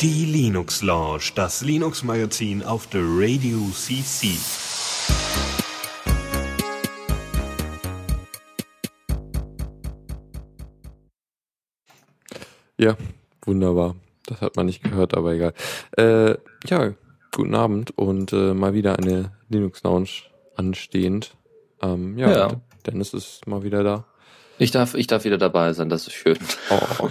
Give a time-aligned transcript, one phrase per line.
[0.00, 4.36] Die Linux Lounge, das Linux Magazin auf der Radio CC.
[12.78, 12.96] Ja,
[13.44, 13.96] wunderbar.
[14.26, 15.54] Das hat man nicht gehört, aber egal.
[15.96, 16.36] Äh,
[16.66, 16.94] ja,
[17.34, 20.10] guten Abend und äh, mal wieder eine Linux Lounge
[20.56, 21.36] anstehend.
[21.82, 22.60] Ähm, ja, Ja.
[22.86, 24.04] Dennis ist mal wieder da.
[24.58, 26.38] Ich darf, ich darf wieder dabei sein, das ist schön.
[26.70, 27.08] Oh.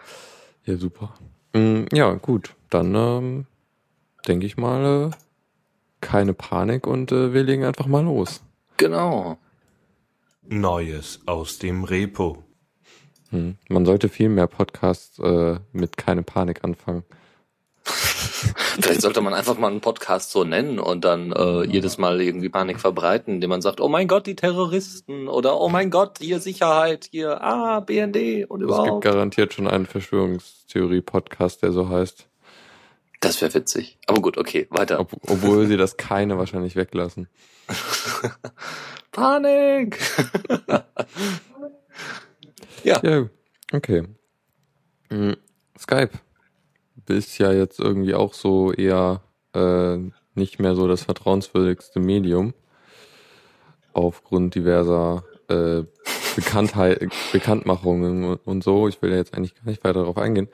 [0.64, 1.14] ja, super.
[1.52, 2.54] Mm, ja, gut.
[2.68, 3.46] Dann ähm,
[4.26, 5.16] denke ich mal, äh,
[6.00, 8.42] keine Panik und äh, wir legen einfach mal los.
[8.76, 9.38] Genau.
[10.42, 12.42] Neues aus dem Repo.
[13.30, 13.56] Hm.
[13.68, 17.04] Man sollte viel mehr Podcasts äh, mit keine Panik anfangen.
[18.82, 22.48] Vielleicht sollte man einfach mal einen Podcast so nennen und dann äh, jedes Mal irgendwie
[22.48, 26.40] Panik verbreiten, indem man sagt, oh mein Gott, die Terroristen oder oh mein Gott, hier
[26.40, 29.04] Sicherheit, hier, ah, BND und Es gibt überhaupt.
[29.04, 32.28] garantiert schon einen Verschwörungstheorie-Podcast, der so heißt.
[33.20, 33.98] Das wäre witzig.
[34.06, 35.00] Aber gut, okay, weiter.
[35.00, 37.28] Ob, obwohl sie das keine wahrscheinlich weglassen.
[39.12, 39.98] Panik!
[42.84, 43.00] ja.
[43.02, 43.28] Ja,
[43.72, 44.04] okay.
[45.10, 45.36] Hm,
[45.78, 46.12] Skype
[47.10, 49.22] ist ja jetzt irgendwie auch so eher
[49.54, 49.98] äh,
[50.34, 52.54] nicht mehr so das vertrauenswürdigste Medium
[53.92, 55.82] aufgrund diverser äh,
[56.36, 58.88] Bekanntheit, Bekanntmachungen und, so.
[58.88, 60.48] Ich will jetzt eigentlich gar nicht weiter darauf eingehen.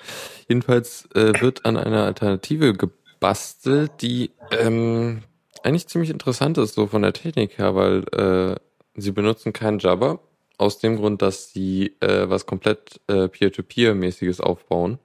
[0.48, 5.22] Jedenfalls äh, wird an einer Alternative gebastelt, die ähm,
[5.62, 8.56] eigentlich ziemlich interessant ist, so von der Technik her, weil äh,
[8.94, 10.20] sie benutzen kein Jabber,
[10.58, 14.98] aus dem Grund, dass sie äh, was komplett äh, Peer-to-Peer-mäßiges aufbauen.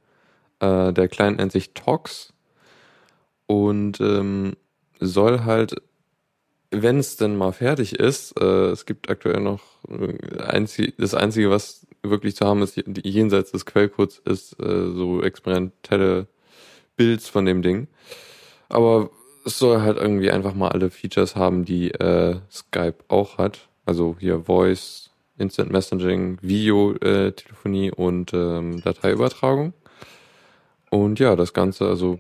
[0.62, 2.34] Äh, der Client nennt sich Tox
[3.48, 4.56] und ähm,
[5.00, 5.76] soll halt,
[6.70, 11.50] wenn es denn mal fertig ist, äh, es gibt aktuell noch äh, einzig, das Einzige,
[11.50, 16.28] was wirklich zu haben ist, jenseits des Quellcodes, ist äh, so experimentelle
[16.96, 17.88] Builds von dem Ding.
[18.70, 19.10] Aber
[19.46, 23.68] es soll halt irgendwie einfach mal alle Features haben, die äh, Skype auch hat.
[23.86, 29.74] Also hier Voice, Instant Messaging, Video-Telefonie äh, und ähm, Dateiübertragung.
[30.92, 32.20] Und ja, das Ganze, also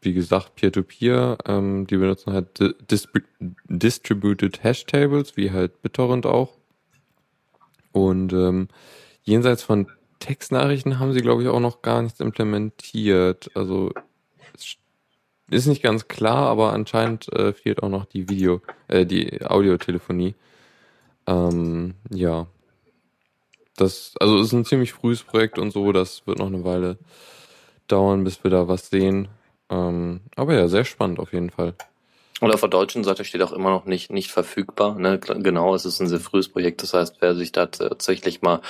[0.00, 3.22] wie gesagt, Peer-to-Peer, ähm, die benutzen halt Di- Dispri
[3.68, 6.56] Distributed Hash Tables, wie halt BitTorrent auch.
[7.92, 8.68] Und ähm,
[9.24, 9.88] jenseits von
[10.20, 13.50] Textnachrichten haben sie, glaube ich, auch noch gar nichts implementiert.
[13.54, 13.92] Also
[15.50, 20.34] ist nicht ganz klar, aber anscheinend äh, fehlt auch noch die Video, äh, die Audiotelefonie.
[21.26, 22.46] Ähm, ja.
[23.76, 26.98] Das, also ist ein ziemlich frühes Projekt und so, das wird noch eine Weile
[27.88, 29.28] dauern, bis wir da was sehen.
[29.70, 31.74] Ähm, aber ja, sehr spannend auf jeden Fall.
[32.40, 34.94] Und auf der deutschen Seite steht auch immer noch nicht, nicht verfügbar.
[34.94, 35.18] Ne?
[35.18, 36.82] Genau, es ist ein sehr frühes Projekt.
[36.82, 38.60] Das heißt, wer sich da tatsächlich mal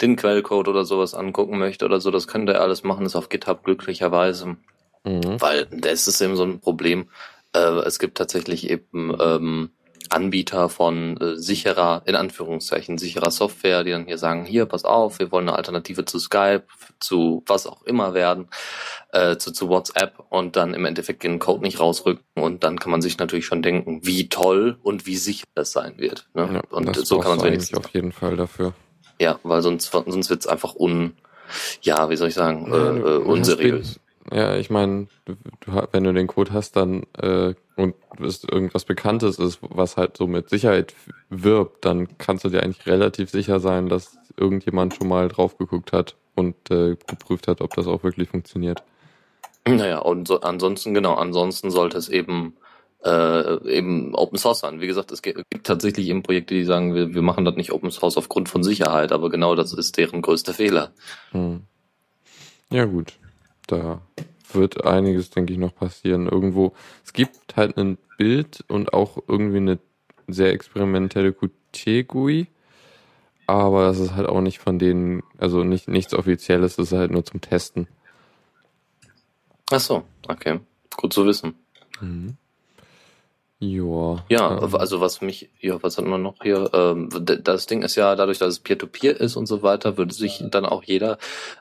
[0.00, 3.28] den Quellcode oder sowas angucken möchte oder so, das könnte er alles machen, ist auf
[3.28, 4.56] GitHub glücklicherweise.
[5.04, 5.40] Mhm.
[5.40, 7.10] Weil das ist eben so ein Problem.
[7.52, 9.70] Äh, es gibt tatsächlich eben ähm,
[10.10, 15.18] Anbieter von äh, sicherer, in Anführungszeichen, sicherer Software, die dann hier sagen, hier, pass auf,
[15.18, 16.64] wir wollen eine Alternative zu Skype,
[17.00, 18.48] zu was auch immer werden,
[19.12, 22.90] äh, zu, zu WhatsApp und dann im Endeffekt den Code nicht rausrücken und dann kann
[22.90, 26.28] man sich natürlich schon denken, wie toll und wie sicher das sein wird.
[26.34, 26.48] Ne?
[26.54, 28.74] Ja, und so kann man es wenigstens auf jeden Fall dafür.
[29.20, 31.14] ja, weil sonst, sonst wird's einfach un,
[31.82, 34.00] ja, wie soll ich sagen, Ja, äh, du- äh, unseriös.
[34.30, 35.06] Ja, ich meine,
[35.92, 40.26] wenn du den Code hast, dann äh, und es irgendwas Bekanntes ist, was halt so
[40.26, 40.94] mit Sicherheit
[41.30, 45.92] wirbt, dann kannst du dir eigentlich relativ sicher sein, dass irgendjemand schon mal drauf geguckt
[45.92, 48.82] hat und äh, geprüft hat, ob das auch wirklich funktioniert.
[49.66, 52.56] Naja, und so, ansonsten, genau, ansonsten sollte es eben
[53.04, 54.80] äh, eben Open Source sein.
[54.80, 57.92] Wie gesagt, es gibt tatsächlich eben Projekte, die sagen, wir, wir machen das nicht Open
[57.92, 60.90] Source aufgrund von Sicherheit, aber genau das ist deren größter Fehler.
[61.30, 61.62] Hm.
[62.70, 63.14] Ja gut,
[63.68, 64.02] da
[64.54, 66.28] wird einiges, denke ich, noch passieren.
[66.28, 66.72] Irgendwo,
[67.04, 69.78] es gibt halt ein Bild und auch irgendwie eine
[70.26, 72.48] sehr experimentelle Qt-GUI,
[73.46, 77.10] aber das ist halt auch nicht von denen, also nicht nichts Offizielles, das ist halt
[77.10, 77.88] nur zum Testen.
[79.70, 80.60] Ach so, okay,
[80.96, 81.54] gut zu wissen.
[82.00, 82.36] Mhm.
[83.60, 84.24] Joa.
[84.28, 86.70] Ja, ähm, also was mich, ja, was hat man noch hier?
[86.72, 87.08] Ähm,
[87.42, 90.64] das Ding ist ja, dadurch, dass es Peer-to-Peer ist und so weiter, würde sich dann
[90.64, 91.18] auch jeder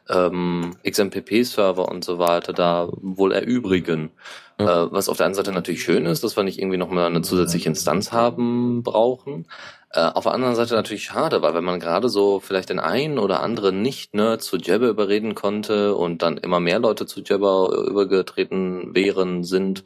[0.08, 4.12] ähm, XMPP-Server und so weiter da wohl erübrigen.
[4.60, 4.86] Ja.
[4.86, 7.06] Äh, was auf der einen Seite natürlich schön ist, dass wir nicht irgendwie noch mal
[7.06, 9.48] eine zusätzliche Instanz haben brauchen.
[9.92, 13.20] Äh, auf der anderen Seite natürlich schade, weil wenn man gerade so vielleicht den einen
[13.20, 17.90] oder anderen Nicht-Nerd zu Jabber überreden konnte und dann immer mehr Leute zu Jabber äh,
[17.90, 19.84] übergetreten wären, sind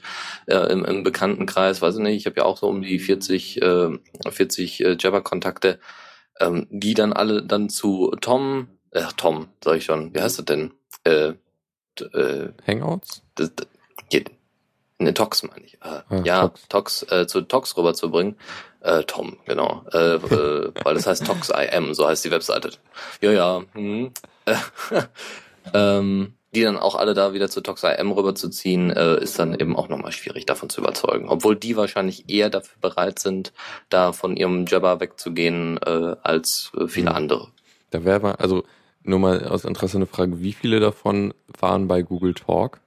[0.47, 3.61] äh, im, im Bekanntenkreis, weiß ich nicht, ich habe ja auch so um die 40,
[3.61, 3.89] äh,
[4.29, 5.79] 40 äh, Jabber-Kontakte,
[6.39, 10.13] ähm, die dann alle dann zu Tom Ach, Tom, sag ich schon.
[10.13, 10.73] Wie heißt das denn?
[11.05, 11.33] Äh,
[11.99, 13.23] äh, Hangouts?
[13.35, 13.51] Das,
[15.03, 15.75] ne, Tox meine ich.
[15.75, 18.37] Äh, ah, ja, Tox, Tox äh, zu Tox rüberzubringen.
[18.81, 19.83] Äh, Tom, genau.
[19.93, 22.71] Äh, äh, weil das heißt Tox IM, so heißt die Webseite.
[23.21, 23.61] Ja, ja.
[23.73, 24.11] Hm.
[25.73, 29.75] ähm, die dann auch alle da wieder zu Tox IM rüberzuziehen, äh, ist dann eben
[29.75, 31.29] auch nochmal schwierig davon zu überzeugen.
[31.29, 33.53] Obwohl die wahrscheinlich eher dafür bereit sind,
[33.89, 37.15] da von ihrem Jabber wegzugehen, äh, als äh, viele mhm.
[37.15, 37.47] andere.
[37.91, 38.63] Da wäre also
[39.03, 42.79] nur mal aus Interesse eine Frage, wie viele davon waren bei Google Talk?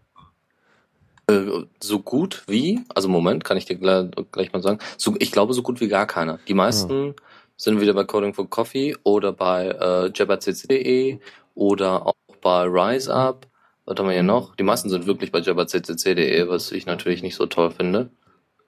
[1.28, 4.78] Äh, so gut wie, also Moment, kann ich dir gleich, gleich mal sagen.
[4.98, 6.38] So, ich glaube so gut wie gar keiner.
[6.48, 7.14] Die meisten ja.
[7.56, 11.18] sind wieder bei Coding for Coffee oder bei äh, jabbercc.de
[11.54, 13.46] oder auch bei RiseUp.
[13.86, 14.56] Was haben wir hier noch?
[14.56, 18.10] Die meisten sind wirklich bei jabbercc.de, was ich natürlich nicht so toll finde.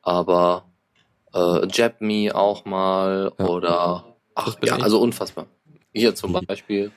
[0.03, 0.65] Aber
[1.35, 3.47] äh, JabMe auch mal ja.
[3.47, 5.47] oder ach ja, also unfassbar.
[5.93, 6.93] Hier zum Beispiel.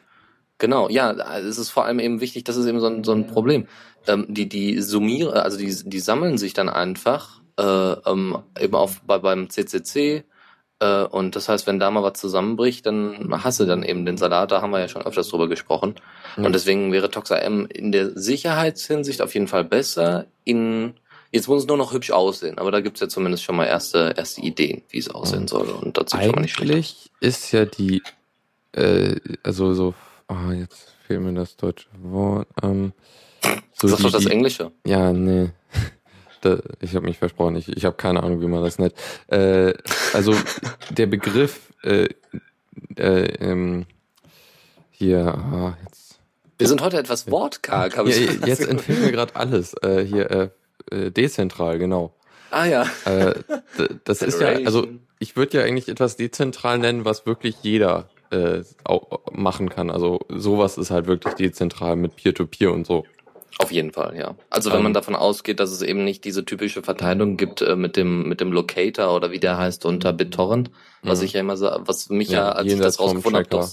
[0.60, 3.28] Genau, ja, es ist vor allem eben wichtig, das ist eben so ein, so ein
[3.28, 3.68] Problem.
[4.08, 9.02] Ähm, die, die summieren, also die, die sammeln sich dann einfach äh, ähm, eben auf
[9.02, 10.26] bei, beim CCC
[10.80, 14.18] äh, und das heißt, wenn da mal was zusammenbricht, dann hast du dann eben den
[14.18, 15.96] Salat, da haben wir ja schon öfters drüber gesprochen.
[16.38, 16.46] Mhm.
[16.46, 20.26] Und deswegen wäre ToxAM in der Sicherheitshinsicht auf jeden Fall besser.
[20.44, 20.94] In
[21.32, 24.16] Jetzt muss es nur noch hübsch aussehen, aber da gibt's ja zumindest schon mal erste,
[24.18, 25.70] erste Ideen, wie es aussehen soll.
[25.70, 26.72] Und dazu schon mal nicht schlecht.
[26.72, 28.02] Eigentlich ist ja die,
[28.72, 29.94] äh, also so
[30.30, 32.48] oh, jetzt fehlt mir das deutsche Wort.
[32.64, 32.94] Ähm,
[33.74, 34.72] so Sagst du das Englische?
[34.86, 35.50] Ja, nee.
[36.42, 38.94] Da, ich habe mich versprochen, ich, ich habe keine Ahnung, wie man das nennt.
[39.28, 39.74] Äh,
[40.14, 40.34] also
[40.90, 42.08] der Begriff äh,
[42.96, 43.86] äh, ähm,
[44.90, 46.22] hier, ah, jetzt.
[46.58, 49.74] Wir sind heute etwas wortkarg, habe ja, ich Jetzt entfällt mir gerade alles.
[49.84, 50.50] Äh, hier, äh,
[50.92, 52.16] äh, dezentral, genau.
[52.52, 52.86] Ah ja.
[53.06, 53.36] Äh,
[54.06, 54.88] das ist ja, also
[55.20, 59.90] ich würde ja eigentlich etwas dezentral nennen, was wirklich jeder äh, auch machen kann.
[59.90, 63.06] Also sowas ist halt wirklich dezentral mit Peer-to-Peer -Peer und so.
[63.58, 64.36] Auf jeden Fall, ja.
[64.50, 64.94] Also wenn man ähm.
[64.94, 68.52] davon ausgeht, dass es eben nicht diese typische Verteilung gibt äh, mit dem mit dem
[68.52, 70.72] Locator oder wie der heißt unter BitTorrent,
[71.02, 71.26] was mhm.
[71.26, 73.68] ich ja immer so, was mich ja, ja als ich das rausgefunden habe,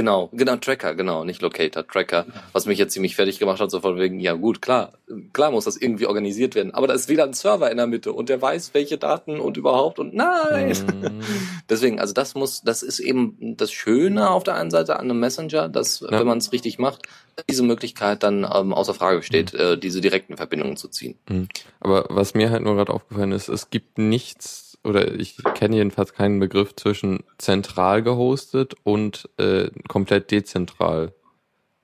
[0.00, 2.24] Genau, genau, Tracker, genau, nicht Locator, Tracker,
[2.54, 4.94] was mich jetzt ziemlich fertig gemacht hat, so von wegen, ja gut, klar,
[5.34, 8.14] klar muss das irgendwie organisiert werden, aber da ist wieder ein Server in der Mitte
[8.14, 10.70] und der weiß, welche Daten und überhaupt und nein.
[10.70, 11.20] Mm.
[11.68, 15.20] Deswegen, also das muss, das ist eben das Schöne auf der einen Seite an einem
[15.20, 16.10] Messenger, dass, ja.
[16.12, 17.02] wenn man es richtig macht,
[17.50, 19.60] diese Möglichkeit dann ähm, außer Frage steht, mhm.
[19.60, 21.18] äh, diese direkten Verbindungen zu ziehen.
[21.28, 21.48] Mhm.
[21.80, 26.14] Aber was mir halt nur gerade aufgefallen ist, es gibt nichts oder ich kenne jedenfalls
[26.14, 31.12] keinen Begriff zwischen zentral gehostet und äh, komplett dezentral.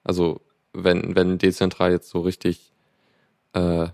[0.04, 0.40] Also
[0.72, 2.72] wenn, wenn dezentral jetzt so richtig
[3.52, 3.88] äh,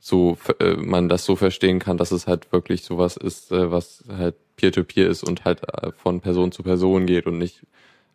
[0.00, 4.04] so äh, man das so verstehen kann, dass es halt wirklich sowas ist, äh, was
[4.08, 7.62] halt Peer-to-Peer -peer ist und halt äh, von Person zu Person geht und nicht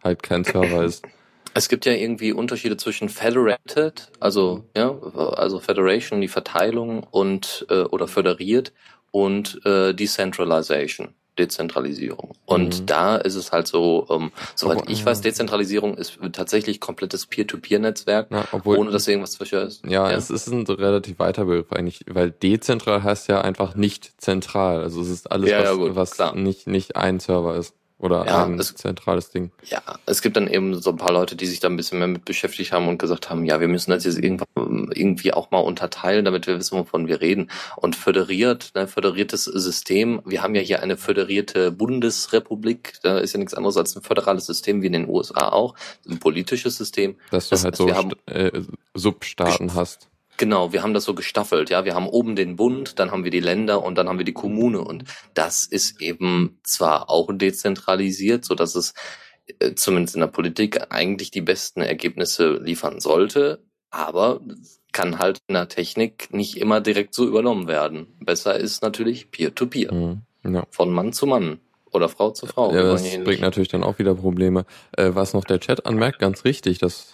[0.03, 1.05] halt kein Server ist.
[1.53, 7.83] Es gibt ja irgendwie Unterschiede zwischen federated, also ja, also Federation, die Verteilung und äh,
[7.83, 8.73] oder föderiert
[9.13, 11.13] und äh, Decentralization.
[11.37, 12.33] Dezentralisierung.
[12.45, 12.85] Und mhm.
[12.85, 18.45] da ist es halt so, ähm, soweit ich weiß, Dezentralisierung ist tatsächlich komplettes Peer-to-Peer-Netzwerk, ja,
[18.63, 19.83] ohne dass irgendwas zwischen ist.
[19.85, 24.13] Ja, ja, es ist ein relativ weiter Begriff eigentlich, weil dezentral heißt ja einfach nicht
[24.21, 24.83] zentral.
[24.83, 27.75] Also es ist alles, ja, was, gut, was nicht, nicht ein Server ist.
[28.03, 29.51] Oder ja, ein es, zentrales Ding.
[29.63, 32.09] Ja, es gibt dann eben so ein paar Leute, die sich da ein bisschen mehr
[32.09, 35.59] mit beschäftigt haben und gesagt haben, ja, wir müssen das jetzt irgendwann irgendwie auch mal
[35.59, 37.49] unterteilen, damit wir wissen, wovon wir reden.
[37.77, 43.39] Und föderiert, ne, föderiertes System, wir haben ja hier eine föderierte Bundesrepublik, da ist ja
[43.39, 45.73] nichts anderes als ein föderales System wie in den USA auch,
[46.05, 47.15] ein politisches System.
[47.31, 50.09] Dass du das halt heißt, so äh, Substaaten hast.
[50.37, 51.85] Genau, wir haben das so gestaffelt, ja.
[51.85, 54.33] Wir haben oben den Bund, dann haben wir die Länder und dann haben wir die
[54.33, 54.81] Kommune.
[54.81, 58.93] Und das ist eben zwar auch dezentralisiert, so dass es
[59.59, 64.41] äh, zumindest in der Politik eigentlich die besten Ergebnisse liefern sollte, aber
[64.91, 68.07] kann halt in der Technik nicht immer direkt so übernommen werden.
[68.19, 69.91] Besser ist natürlich Peer-to-Peer.
[69.91, 70.19] -Peer.
[70.43, 70.63] Mhm, ja.
[70.69, 71.59] Von Mann zu Mann
[71.91, 72.73] oder Frau zu Frau.
[72.73, 74.65] Ja, das bringt natürlich dann auch wieder Probleme.
[74.97, 77.11] Äh, was noch der Chat anmerkt, ganz richtig, das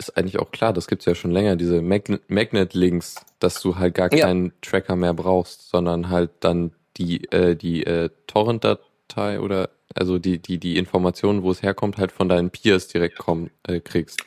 [0.00, 4.08] ist eigentlich auch klar, das gibt's ja schon länger, diese Magnet-Links, dass du halt gar
[4.08, 4.52] keinen ja.
[4.62, 10.58] Tracker mehr brauchst, sondern halt dann die, äh, die äh, Torrent-Datei oder also die, die,
[10.58, 14.20] die Informationen, wo es herkommt, halt von deinen Peers direkt kommen, äh, kriegst.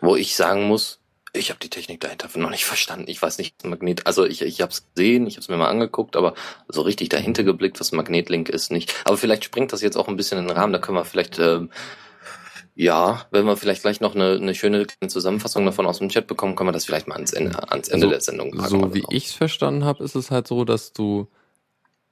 [0.00, 0.98] Wo ich sagen muss,
[1.34, 3.06] ich habe die Technik dahinter noch nicht verstanden.
[3.08, 5.56] Ich weiß nicht, was Magnet, also ich, ich habe es gesehen, ich habe es mir
[5.56, 6.34] mal angeguckt, aber
[6.68, 8.94] so richtig dahinter geblickt, was Magnetlink ist, nicht.
[9.04, 11.38] Aber vielleicht springt das jetzt auch ein bisschen in den Rahmen, da können wir vielleicht
[11.38, 11.70] ähm,
[12.74, 16.56] ja, wenn wir vielleicht gleich noch eine, eine schöne Zusammenfassung davon aus dem Chat bekommen,
[16.56, 18.68] können wir das vielleicht mal ans Ende, ans Ende so, der Sendung packen.
[18.68, 21.28] So wie ich es verstanden habe, ist es halt so, dass du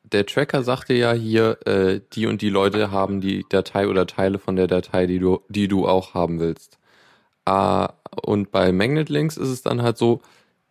[0.02, 4.38] der Tracker sagte ja hier, äh, die und die Leute haben die Datei oder Teile
[4.38, 6.78] von der Datei, die du, die du auch haben willst.
[7.46, 7.88] Äh,
[8.22, 10.20] und bei Magnet Links ist es dann halt so,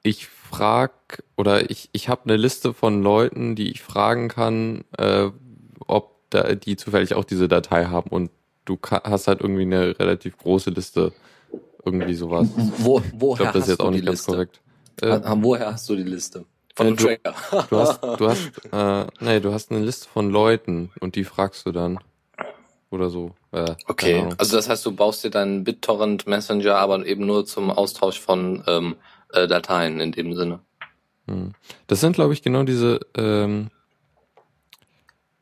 [0.03, 5.29] ich frag oder ich, ich habe eine Liste von Leuten, die ich fragen kann, äh,
[5.87, 8.31] ob da, die zufällig auch diese Datei haben und
[8.69, 11.11] du hast halt irgendwie eine relativ große Liste.
[11.83, 12.47] Irgendwie sowas.
[12.77, 14.31] Wo, woher ich glaube, das ist jetzt auch nicht ganz Liste?
[14.31, 14.61] korrekt.
[15.01, 16.45] Äh, woher hast du die Liste?
[16.75, 17.35] Von äh, dem Tracker.
[17.69, 21.65] Du hast, du hast, äh, nee, du hast eine Liste von Leuten und die fragst
[21.65, 21.99] du dann.
[22.91, 23.31] Oder so.
[23.51, 27.69] Äh, okay, also das heißt, du baust dir deinen BitTorrent Messenger, aber eben nur zum
[27.69, 28.95] Austausch von ähm,
[29.31, 30.59] äh, Dateien in dem Sinne.
[31.27, 31.53] Hm.
[31.87, 33.69] Das sind, glaube ich, genau diese, ähm,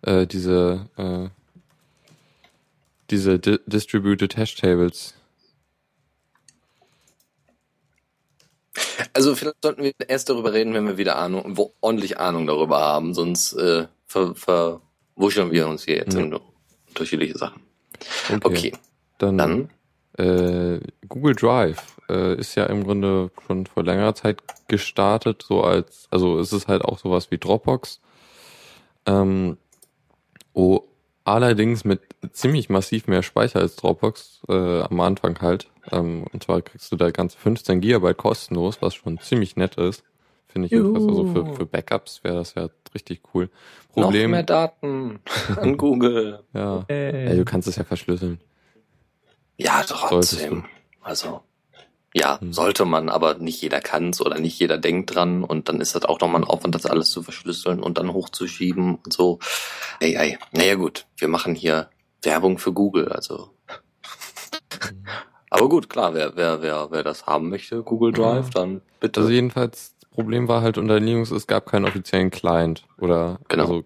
[0.01, 1.29] äh, diese, äh,
[3.09, 5.13] diese Di Distributed Hash Tables.
[9.13, 12.79] Also vielleicht sollten wir erst darüber reden, wenn wir wieder Ahnung, wo ordentlich Ahnung darüber
[12.79, 16.21] haben, sonst äh, ver, verwuscheln wir uns hier jetzt ja.
[16.21, 16.39] in
[16.87, 17.63] unterschiedliche Sachen.
[18.29, 18.39] Okay.
[18.43, 18.73] okay.
[19.17, 19.69] Dann, Dann
[20.17, 26.07] äh, Google Drive äh, ist ja im Grunde schon vor längerer Zeit gestartet, so als,
[26.11, 28.01] also es ist halt auch sowas wie Dropbox.
[29.05, 29.57] Ähm,
[30.53, 30.83] oh,
[31.27, 35.69] allerdings mit ziemlich massiv mehr Speicher als Dropbox äh, am Anfang halt.
[35.91, 40.03] Ähm, und zwar kriegst du da ganze 15 Gigabyte kostenlos, was schon ziemlich nett ist.
[40.47, 41.07] Finde ich jedenfalls.
[41.07, 43.49] Also für, für Backups wäre das ja richtig cool.
[43.93, 44.31] Problem.
[44.31, 45.19] Noch mehr Daten
[45.55, 46.43] an Google.
[46.53, 46.85] ja.
[46.87, 47.29] Hey.
[47.29, 47.35] ja.
[47.35, 48.39] Du kannst es ja verschlüsseln.
[49.57, 50.65] Ja, trotzdem.
[51.01, 51.41] Also.
[52.19, 52.51] Ja, hm.
[52.51, 56.05] sollte man, aber nicht jeder kann's oder nicht jeder denkt dran und dann ist das
[56.05, 59.39] auch nochmal ein Aufwand, das alles zu verschlüsseln und dann hochzuschieben und so.
[59.99, 60.37] Ey, ey.
[60.51, 61.89] Naja gut, wir machen hier
[62.23, 63.51] Werbung für Google, also.
[63.67, 65.05] Hm.
[65.51, 68.61] aber gut, klar, wer, wer, wer, wer das haben möchte, Google Drive, ja.
[68.61, 69.19] dann bitte.
[69.19, 73.63] Also jedenfalls, das Problem war halt unter Linux, es gab keinen offiziellen Client oder, genau.
[73.63, 73.83] also,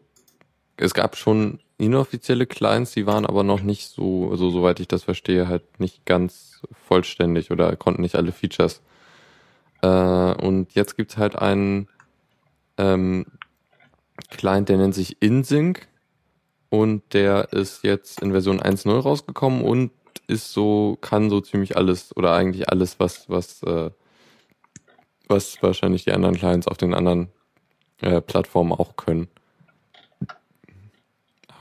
[0.77, 5.03] es gab schon inoffizielle Clients, die waren aber noch nicht so, also soweit ich das
[5.03, 8.81] verstehe, halt nicht ganz vollständig oder konnten nicht alle Features.
[9.81, 11.87] Äh, und jetzt gibt's halt einen
[12.77, 13.25] ähm,
[14.29, 15.87] Client, der nennt sich InSync
[16.69, 19.91] und der ist jetzt in Version 1.0 rausgekommen und
[20.27, 23.89] ist so, kann so ziemlich alles oder eigentlich alles, was, was, äh,
[25.27, 27.29] was wahrscheinlich die anderen Clients auf den anderen
[28.01, 29.29] äh, Plattformen auch können.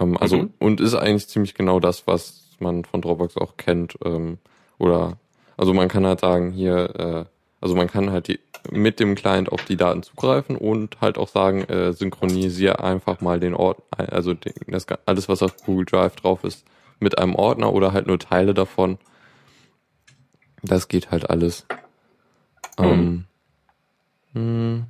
[0.01, 0.55] Ähm, also, mhm.
[0.59, 3.97] und ist eigentlich ziemlich genau das, was man von Dropbox auch kennt.
[4.05, 4.39] Ähm,
[4.79, 5.19] oder,
[5.57, 7.25] also man kann halt sagen, hier, äh,
[7.61, 8.41] also man kann halt die,
[8.71, 13.41] mit dem Client auf die Daten zugreifen und halt auch sagen, äh, synchronisiere einfach mal
[13.41, 16.65] den Ort, also den, das, alles, was auf Google Drive drauf ist,
[16.99, 18.99] mit einem Ordner oder halt nur Teile davon.
[20.63, 21.67] Das geht halt alles.
[22.79, 22.85] Mhm.
[22.85, 23.25] Ähm,
[24.35, 24.87] mh, hm.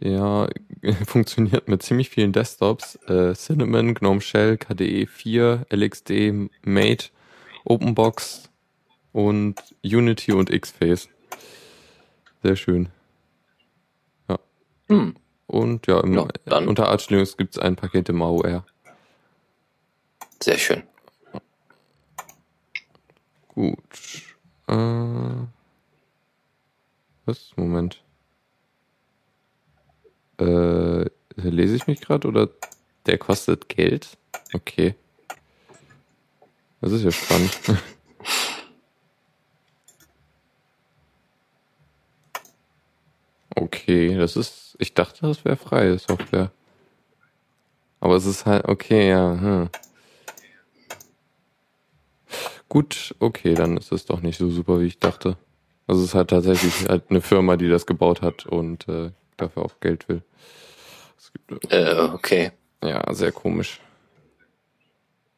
[0.00, 0.48] Ja,
[1.06, 2.96] funktioniert mit ziemlich vielen Desktops.
[3.06, 7.10] Äh, Cinnamon, GNOME Shell, KDE 4, LXD, Mate,
[7.64, 8.50] OpenBox
[9.12, 11.08] und Unity und Xface.
[12.42, 12.88] Sehr schön.
[14.28, 14.38] Ja.
[14.88, 15.14] Hm.
[15.46, 18.64] Und ja, im, ja unter Arch Linux gibt es ein Paket im AOR.
[20.42, 20.82] Sehr schön.
[23.48, 23.78] Gut.
[24.66, 24.74] Äh,
[27.26, 27.52] was?
[27.56, 28.02] Moment.
[30.42, 32.48] Äh, lese ich mich gerade oder
[33.06, 34.16] der kostet Geld?
[34.52, 34.94] Okay.
[36.80, 37.58] Das ist ja spannend.
[43.54, 44.76] okay, das ist.
[44.78, 46.50] Ich dachte, das wäre freie Software.
[48.00, 49.40] Aber es ist halt, okay, ja.
[49.40, 49.68] Hm.
[52.68, 55.36] Gut, okay, dann ist es doch nicht so super, wie ich dachte.
[55.86, 59.10] Also es ist halt tatsächlich halt eine Firma, die das gebaut hat und äh,
[59.42, 60.22] dafür auch Geld will.
[61.48, 62.52] Gibt, äh, okay.
[62.82, 63.80] Ja, sehr komisch.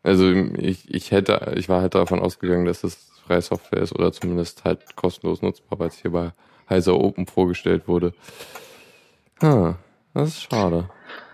[0.03, 4.13] Also ich, ich hätte, ich war halt davon ausgegangen, dass es freie Software ist oder
[4.13, 6.33] zumindest halt kostenlos nutzbar, weil es hier bei
[6.69, 8.13] Heiser Open vorgestellt wurde.
[9.41, 9.77] Ah,
[10.13, 10.91] das ist schade.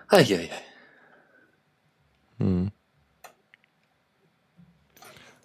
[0.09, 0.50] Eieiei.
[2.39, 2.71] Hm.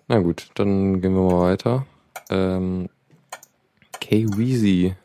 [0.08, 1.86] Na gut, dann gehen wir mal weiter.
[2.29, 2.89] Ähm,
[4.00, 4.96] K-Weezy.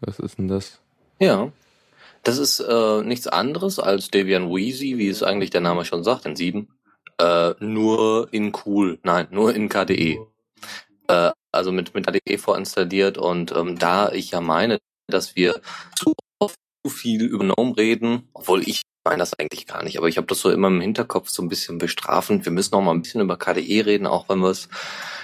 [0.00, 0.80] Was ist denn das?
[1.20, 1.52] Ja.
[2.22, 6.26] Das ist äh, nichts anderes als Debian Wheezy, wie es eigentlich der Name schon sagt,
[6.26, 6.68] in 7.
[7.18, 10.18] Äh, nur in cool, nein, nur in KDE.
[11.08, 15.60] Äh, also mit, mit KDE vorinstalliert und ähm, da ich ja meine, dass wir
[15.96, 20.08] zu oft zu viel über GNOME reden, obwohl ich meine das eigentlich gar nicht, aber
[20.08, 22.44] ich habe das so immer im Hinterkopf so ein bisschen bestrafend.
[22.44, 24.68] Wir müssen auch mal ein bisschen über KDE reden, auch wenn wir es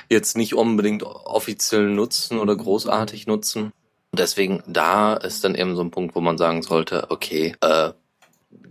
[0.09, 3.73] jetzt nicht unbedingt offiziell nutzen oder großartig nutzen.
[4.13, 7.93] Deswegen, da ist dann eben so ein Punkt, wo man sagen sollte, okay, äh,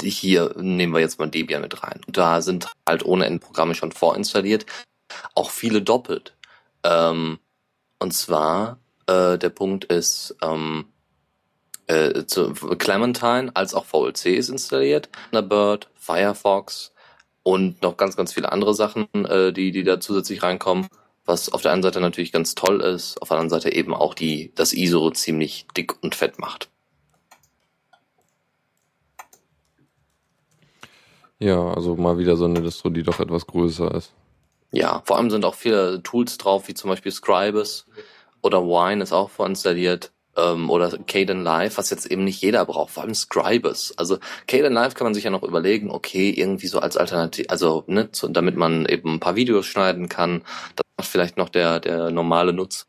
[0.04, 2.02] hier nehmen wir jetzt mal Debian mit rein.
[2.08, 4.66] Da sind halt ohne Ende Programme schon vorinstalliert,
[5.36, 6.36] auch viele doppelt.
[6.84, 7.40] Ähm,
[8.00, 10.86] und zwar äh, der Punkt ist, ähm,
[11.88, 16.92] äh, zu Clementine als auch VLC ist installiert, Thunderbird, Firefox
[17.44, 20.88] und noch ganz, ganz viele andere Sachen, äh, die, die da zusätzlich reinkommen.
[21.26, 24.14] Was auf der einen Seite natürlich ganz toll ist, auf der anderen Seite eben auch
[24.14, 26.70] die, das ISO ziemlich dick und fett macht.
[31.40, 34.14] Ja, also mal wieder so eine Distro, die doch etwas größer ist.
[34.72, 37.86] Ja, vor allem sind auch viele Tools drauf, wie zum Beispiel Scribus
[38.42, 42.92] oder Wine ist auch vorinstalliert ähm, oder Caden Live, was jetzt eben nicht jeder braucht,
[42.92, 43.94] vor allem Scribus.
[43.98, 47.84] Also Caden Live kann man sich ja noch überlegen, okay, irgendwie so als Alternative, also
[47.88, 50.44] ne, so, damit man eben ein paar Videos schneiden kann,
[50.76, 52.86] das macht vielleicht noch der der normale Nutzer.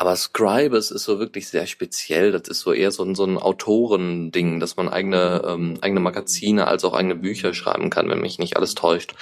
[0.00, 2.32] Aber Scribus ist so wirklich sehr speziell.
[2.32, 6.66] Das ist so eher so ein, so ein Autorending, dass man eigene, ähm, eigene Magazine
[6.66, 9.14] als auch eigene Bücher schreiben kann, wenn mich nicht alles täuscht.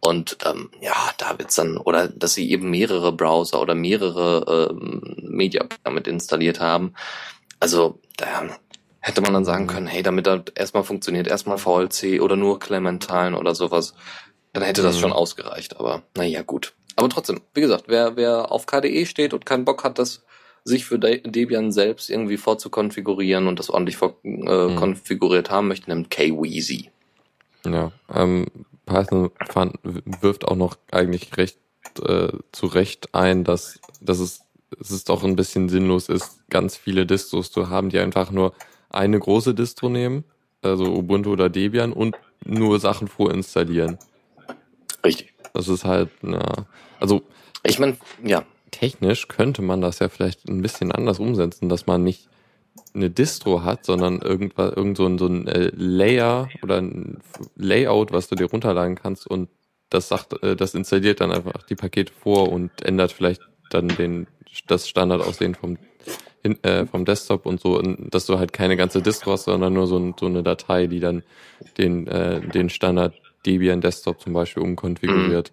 [0.00, 5.14] Und ähm, ja, da wird's dann, oder dass sie eben mehrere Browser oder mehrere ähm,
[5.22, 6.94] Media damit installiert haben.
[7.60, 8.26] Also da
[8.98, 13.38] hätte man dann sagen können, hey, damit das erstmal funktioniert, erstmal VLC oder nur Clementine
[13.38, 13.94] oder sowas,
[14.52, 15.00] dann hätte das Mhm.
[15.00, 15.78] schon ausgereicht.
[15.78, 16.74] Aber naja, gut.
[16.96, 20.22] Aber trotzdem, wie gesagt, wer, wer auf KDE steht und keinen Bock hat, das
[20.64, 24.76] sich für De Debian selbst irgendwie vorzukonfigurieren und das ordentlich vor, äh, Mhm.
[24.76, 26.90] konfiguriert haben möchte, nimmt KWeezy.
[27.66, 28.46] Ja, ähm,
[28.86, 31.58] Python fand, wirft auch noch eigentlich recht
[32.02, 34.42] äh, zu Recht ein, dass, dass es,
[34.78, 38.52] dass es doch ein bisschen sinnlos ist, ganz viele Distros zu haben, die einfach nur
[38.90, 40.24] eine große Distro nehmen,
[40.62, 43.98] also Ubuntu oder Debian und nur Sachen vorinstallieren.
[45.04, 45.34] Richtig.
[45.52, 46.66] Das ist halt, ja,
[47.04, 47.22] also
[47.64, 52.02] Ich meine, ja, technisch könnte man das ja vielleicht ein bisschen anders umsetzen, dass man
[52.02, 52.28] nicht
[52.94, 57.20] eine Distro hat, sondern irgendwas, irgend so ein, so ein äh, Layer oder ein
[57.56, 59.48] Layout, was du dir runterladen kannst und
[59.90, 64.26] das sagt, äh, das installiert dann einfach die Pakete vor und ändert vielleicht dann den
[64.66, 65.78] das Standardaussehen vom
[66.42, 69.72] hin, äh, vom Desktop und so, und dass du halt keine ganze Distro hast, sondern
[69.72, 71.22] nur so, ein, so eine Datei, die dann
[71.78, 73.14] den äh, den Standard
[73.46, 75.52] Debian Desktop zum Beispiel umkonfiguriert.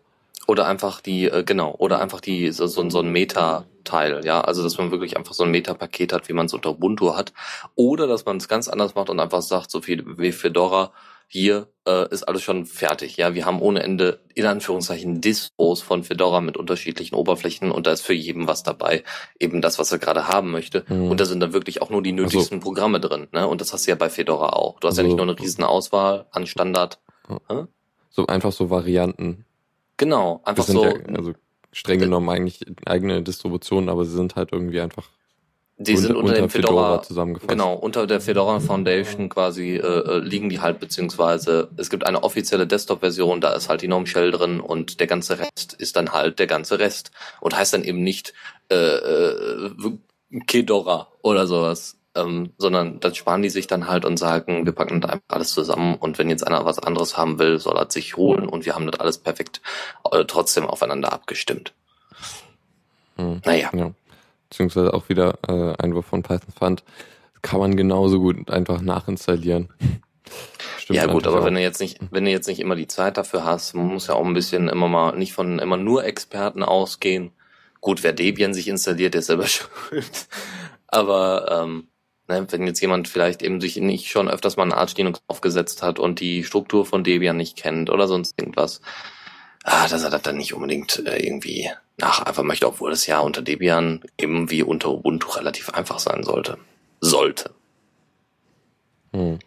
[0.52, 4.62] Oder einfach die, äh, genau, oder einfach die, so, so, so ein Meta-Teil, ja, also
[4.64, 7.32] dass man wirklich einfach so ein Meta-Paket hat, wie man es unter Ubuntu hat.
[7.76, 10.92] Oder dass man es ganz anders macht und einfach sagt, so viel wie Fedora,
[11.30, 13.34] hier äh, ist alles schon fertig, ja.
[13.34, 18.02] Wir haben ohne Ende, in Anführungszeichen, Distros von Fedora mit unterschiedlichen Oberflächen und da ist
[18.02, 19.06] für jeden was dabei,
[19.40, 20.84] eben das, was er gerade haben möchte.
[20.90, 21.12] Mhm.
[21.12, 23.48] Und da sind dann wirklich auch nur die nötigsten Programme drin, ne?
[23.48, 24.82] Und das hast du ja bei Fedora auch.
[24.82, 27.00] Du hast ja Also- nicht nur eine riesen Auswahl an Standard.
[28.10, 29.46] So einfach so Varianten.
[30.02, 30.84] Genau, einfach so.
[30.84, 31.34] ja, also
[31.72, 35.12] streng genommen eigentlich eigene Distributionen, aber sie sind halt irgendwie einfach
[35.78, 37.48] Die sind unter, dem Fedora, zusammengefasst.
[37.48, 42.24] genau, unter der Fedora Foundation quasi äh, äh, liegen die halt, beziehungsweise es gibt eine
[42.24, 46.12] offizielle Desktop-Version, da ist halt die Gnome Shell drin und der ganze Rest ist dann
[46.14, 48.34] halt der ganze Rest und heißt dann eben nicht
[48.72, 49.72] äh, äh,
[50.48, 55.02] Kedora oder sowas, ähm, sondern das sparen die sich dann halt und sagen, wir packen
[55.02, 58.18] das einfach alles zusammen und wenn jetzt einer was anderes haben will, soll er sich
[58.18, 59.62] holen und wir haben das alles perfekt
[60.12, 61.74] äh, trotzdem aufeinander abgestimmt.
[63.18, 63.42] Hm.
[63.46, 63.70] Naja.
[63.74, 63.92] Ja.
[64.50, 66.84] Beziehungsweise auch wieder äh, Einwurf von Python fand,
[67.42, 69.70] kann man genauso gut einfach nachinstallieren.
[70.78, 71.46] Stimmt ja gut, aber auch.
[71.46, 74.08] wenn du jetzt nicht, wenn du jetzt nicht immer die Zeit dafür hast, man muss
[74.08, 77.32] ja auch ein bisschen immer mal nicht von immer nur Experten ausgehen.
[77.80, 80.28] Gut, wer Debian sich installiert, der ist selber schuld.
[80.88, 81.88] Aber ähm,
[82.28, 86.00] wenn jetzt jemand vielleicht eben sich nicht schon öfters mal ein Arch Linux aufgesetzt hat
[86.00, 88.82] und die Struktur von Debian nicht kennt oder sonst irgendwas,
[89.64, 93.42] ah, dass er das dann nicht unbedingt äh, irgendwie nacheifern möchte, obwohl es ja unter
[93.42, 96.58] Debian eben wie unter Ubuntu relativ einfach sein sollte.
[97.02, 97.52] Sollte.
[99.14, 99.40] Hm.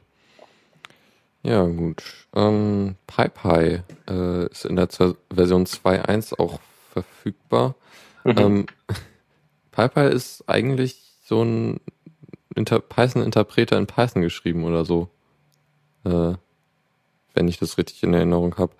[1.42, 2.02] Ja, gut.
[2.34, 6.58] Ähm, PyPy äh, ist in der Z Version 2.1 auch
[6.90, 7.74] verfügbar.
[8.24, 8.38] Mhm.
[8.38, 8.66] Ähm,
[9.72, 11.80] PyPy ist eigentlich so ein
[12.55, 15.09] Inter Python-Interpreter in Python geschrieben oder so.
[16.05, 16.35] Äh,
[17.35, 18.73] wenn ich das richtig in Erinnerung habe.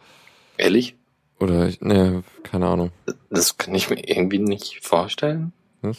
[0.57, 0.97] Ehrlich?
[1.41, 2.93] Oder, ne, keine Ahnung.
[3.31, 5.53] Das kann ich mir irgendwie nicht vorstellen.
[5.83, 5.99] Was?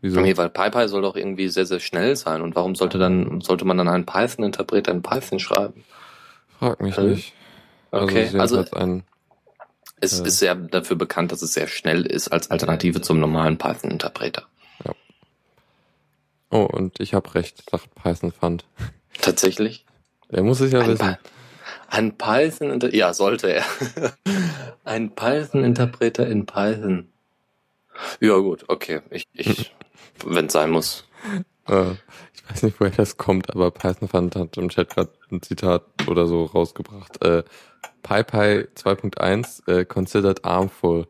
[0.00, 0.20] Wieso?
[0.20, 2.42] Nee, weil PyPy soll doch irgendwie sehr, sehr schnell sein.
[2.42, 5.84] Und warum sollte dann, sollte man dann einen Python-Interpreter in Python schreiben?
[6.58, 7.32] Frag mich Äh, nicht.
[7.90, 9.04] Okay, also, also also ein,
[10.00, 10.26] es äh.
[10.26, 14.42] ist sehr dafür bekannt, dass es sehr schnell ist als Alternative zum normalen Python-Interpreter.
[16.50, 18.64] Oh, und ich habe recht, sagt Python Fund.
[19.20, 19.84] Tatsächlich?
[20.28, 21.16] Er muss es ja Ein, wissen.
[21.88, 23.64] Ein Python, ja, sollte er.
[24.84, 27.08] ein Python-Interpreter in Python.
[28.20, 29.00] Ja, gut, okay.
[29.10, 29.74] Ich, ich,
[30.24, 31.06] wenn es sein muss.
[31.68, 31.92] Äh,
[32.34, 35.84] ich weiß nicht, woher das kommt, aber Python Fund hat im Chat gerade ein Zitat
[36.06, 37.22] oder so rausgebracht.
[37.24, 37.44] Äh,
[38.02, 41.06] PyPy 2.1 äh, considered armful.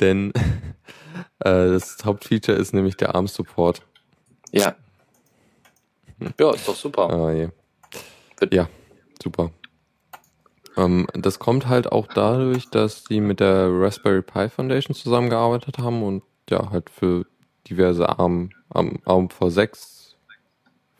[0.00, 0.32] Denn
[1.40, 3.82] äh, das Hauptfeature ist nämlich der ARM-Support.
[4.54, 4.76] Ja.
[6.38, 7.10] Ja, ist doch super.
[7.10, 7.48] Ah, je.
[8.52, 8.68] Ja,
[9.22, 9.50] super.
[10.76, 16.02] Ähm, das kommt halt auch dadurch, dass sie mit der Raspberry Pi Foundation zusammengearbeitet haben
[16.02, 17.26] und ja, halt für
[17.68, 20.14] diverse ARM, ARM, ARM V6,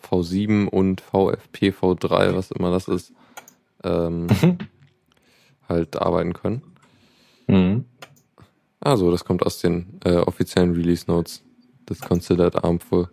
[0.03, 3.12] V7 und VFP V3, was immer das ist,
[3.83, 4.27] ähm,
[5.69, 6.62] halt arbeiten können.
[7.47, 7.85] Mhm.
[8.81, 11.43] Also, das kommt aus den äh, offiziellen Release Notes.
[11.87, 13.09] Das considered armful.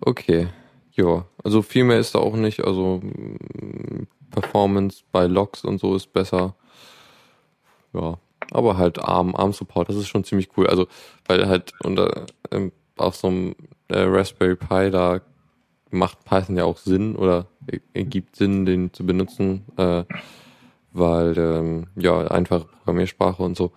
[0.00, 0.48] Okay.
[0.92, 2.64] Ja, also viel mehr ist da auch nicht.
[2.64, 6.54] Also mm, Performance bei Logs und so ist besser.
[7.92, 8.18] Ja,
[8.50, 10.66] aber halt ARM, ARM Support, das ist schon ziemlich cool.
[10.66, 10.86] Also,
[11.26, 13.54] weil halt unter ähm, auf so einem
[13.88, 15.20] äh, Raspberry Pi da
[15.90, 17.46] macht Python ja auch Sinn oder
[17.94, 20.04] ergibt Sinn, den zu benutzen, äh,
[20.92, 23.72] weil ähm, ja einfache Programmiersprache und so.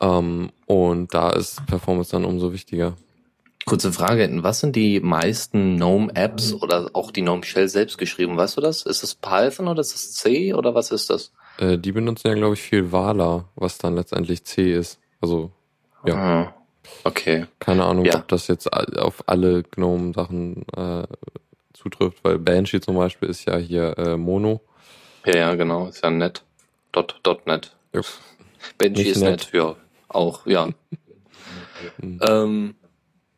[0.00, 2.96] Ähm, und da ist Performance dann umso wichtiger.
[3.66, 8.36] Kurze Frage, was sind die meisten GNOME-Apps oder auch die GNOME Shell selbst geschrieben?
[8.36, 8.82] Weißt du das?
[8.82, 11.32] Ist das Python oder ist das C oder was ist das?
[11.58, 14.98] Äh, die benutzen ja, glaube ich, viel Vala, was dann letztendlich C ist.
[15.22, 15.50] Also,
[16.04, 16.14] ja.
[16.14, 16.54] Ah,
[17.04, 17.46] okay.
[17.58, 18.16] Keine Ahnung, Ja.
[18.16, 21.06] ob das jetzt auf alle GNOME-Sachen äh,
[21.72, 24.60] zutrifft, weil Banshee zum Beispiel ist ja hier äh, Mono.
[25.24, 25.88] Ja, ja, genau.
[25.88, 26.44] Ist ja nett.
[26.92, 27.74] Dot, dot net.
[27.94, 28.02] Ja.
[28.76, 29.30] Benji Nicht ist nett.
[29.30, 29.50] nett.
[29.54, 29.74] Ja,
[30.08, 30.68] auch, ja.
[32.00, 32.18] Hm.
[32.26, 32.74] ähm,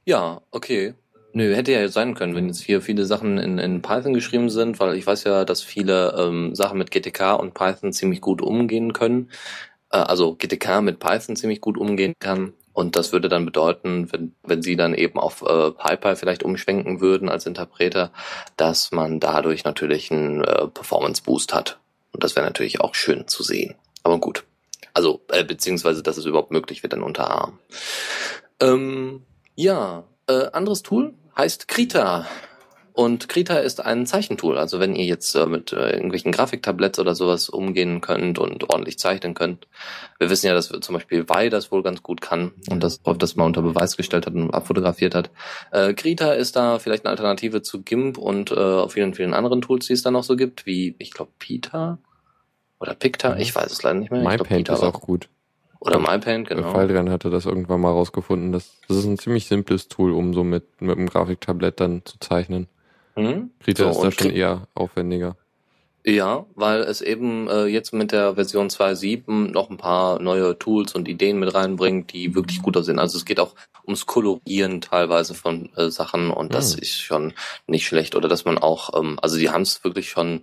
[0.06, 0.94] ja, okay.
[1.32, 4.80] Nö, hätte ja sein können, wenn jetzt hier viele Sachen in, in Python geschrieben sind,
[4.80, 8.94] weil ich weiß ja, dass viele ähm, Sachen mit GTK und Python ziemlich gut umgehen
[8.94, 9.30] können.
[9.90, 12.54] Äh, also GTK mit Python ziemlich gut umgehen kann.
[12.72, 17.00] Und das würde dann bedeuten, wenn, wenn sie dann eben auf äh, PyPy vielleicht umschwenken
[17.00, 18.12] würden als Interpreter,
[18.56, 21.80] dass man dadurch natürlich einen äh, Performance-Boost hat.
[22.12, 23.74] Und das wäre natürlich auch schön zu sehen.
[24.02, 24.44] Aber gut.
[24.94, 27.58] Also, äh, beziehungsweise, dass es überhaupt möglich wird dann unter ARM.
[28.60, 29.22] Ähm,
[29.56, 32.26] ja, äh, anderes Tool heißt Krita.
[32.92, 34.56] Und Krita ist ein Zeichentool.
[34.56, 38.98] Also wenn ihr jetzt äh, mit äh, irgendwelchen Grafiktabletts oder sowas umgehen könnt und ordentlich
[38.98, 39.68] zeichnen könnt.
[40.18, 43.00] Wir wissen ja, dass wir zum Beispiel Vi das wohl ganz gut kann und das
[43.04, 45.30] Rolf das mal unter Beweis gestellt hat und abfotografiert hat.
[45.72, 49.86] Äh, Krita ist da vielleicht eine Alternative zu GIMP und äh, vielen, vielen anderen Tools,
[49.86, 51.98] die es da noch so gibt, wie, ich glaube, Pita
[52.80, 53.40] oder Picta, Mhm.
[53.40, 54.22] ich weiß es leider nicht mehr.
[54.22, 55.28] MyPaint ist auch gut.
[55.86, 56.72] Oder MyPaint, genau.
[56.72, 58.52] Faldrian hatte das irgendwann mal rausgefunden.
[58.52, 62.18] Das, das ist ein ziemlich simples Tool, um so mit, mit einem Grafiktablett dann zu
[62.18, 62.66] zeichnen.
[63.14, 63.50] Hm?
[63.60, 65.36] Krita So, ist da schon eher aufwendiger.
[66.04, 70.94] Ja, weil es eben äh, jetzt mit der Version 2.7 noch ein paar neue Tools
[70.94, 73.00] und Ideen mit reinbringt, die wirklich gut aussehen.
[73.00, 76.82] Also es geht auch ums Kolorieren teilweise von äh, Sachen und das Hm.
[76.82, 77.32] ist schon
[77.66, 78.14] nicht schlecht.
[78.14, 80.42] Oder dass man auch, ähm, also die haben es wirklich schon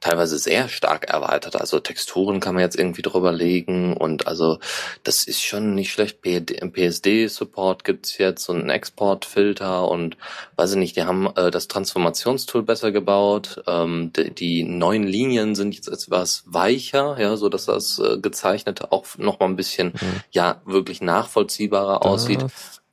[0.00, 1.60] teilweise sehr stark erweitert.
[1.60, 4.58] Also Texturen kann man jetzt irgendwie drüber legen und also
[5.04, 6.22] das ist schon nicht schlecht.
[6.22, 10.16] PSD-Support gibt's jetzt und einen Exportfilter und
[10.56, 13.62] weiß ich nicht, die haben äh, das Transformationstool besser gebaut.
[13.66, 18.92] Ähm, die, die neuen Linien sind jetzt etwas weicher, ja, so dass das äh, gezeichnete
[18.92, 20.20] auch noch mal ein bisschen Mhm.
[20.30, 22.44] ja wirklich nachvollziehbarer aussieht.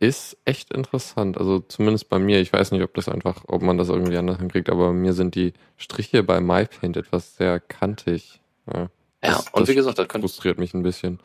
[0.06, 1.38] Das ist echt interessant.
[1.38, 2.40] Also zumindest bei mir.
[2.42, 5.14] Ich weiß nicht, ob das einfach, ob man das irgendwie anders hinkriegt, aber bei mir
[5.14, 8.40] sind die Striche bei MyPaint etwas sehr kantig.
[8.72, 8.88] Ja, Ja,
[9.22, 11.20] das- und das wie gesagt, da könnt, frustriert mich ein bisschen.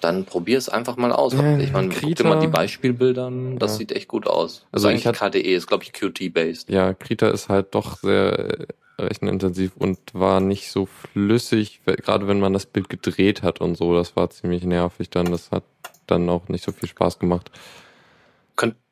[0.00, 1.34] dann probier es einfach mal aus.
[1.34, 3.78] Äh, ich meine, guck dir Krita- mal die Beispielbilder das Ja.
[3.78, 4.64] sieht echt gut aus.
[4.70, 6.70] Also ich eigentlich hatte- KDE ist, glaube ich, Qt-based.
[6.70, 12.52] Ja, Krita ist halt doch sehr rechenintensiv und war nicht so flüssig, gerade wenn man
[12.52, 13.94] das Bild gedreht hat und so.
[13.94, 15.30] Das war ziemlich nervig dann.
[15.32, 15.64] Das hat
[16.06, 17.50] dann auch nicht so viel Spaß gemacht.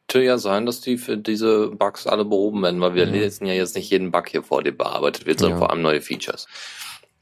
[0.09, 3.12] Könnte ja sein, dass die für diese Bugs alle behoben werden, weil wir Mhm.
[3.12, 5.59] lesen ja jetzt nicht jeden Bug hier vor, der bearbeitet wird, sondern Ja.
[5.59, 6.47] vor allem neue Features.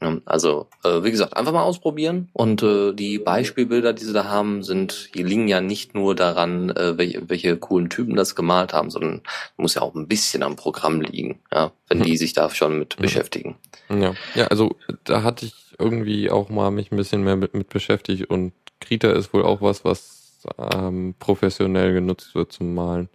[0.01, 2.29] Ja, Also, äh, wie gesagt, einfach mal ausprobieren.
[2.33, 6.69] Und äh, die Beispielbilder, die sie da haben, sind, die liegen ja nicht nur daran,
[6.69, 9.21] äh, welche, welche coolen Typen das gemalt haben, sondern
[9.57, 12.97] muss ja auch ein bisschen am Programm liegen, ja, wenn die sich da schon mit
[12.99, 13.01] Mhm.
[13.03, 13.55] beschäftigen.
[13.89, 17.69] Ja, ja, also da hatte ich irgendwie auch mal mich ein bisschen mehr mit, mit
[17.69, 20.14] beschäftigt und Krita ist wohl auch was, was
[20.57, 23.09] ähm, professionell genutzt wird zum Malen.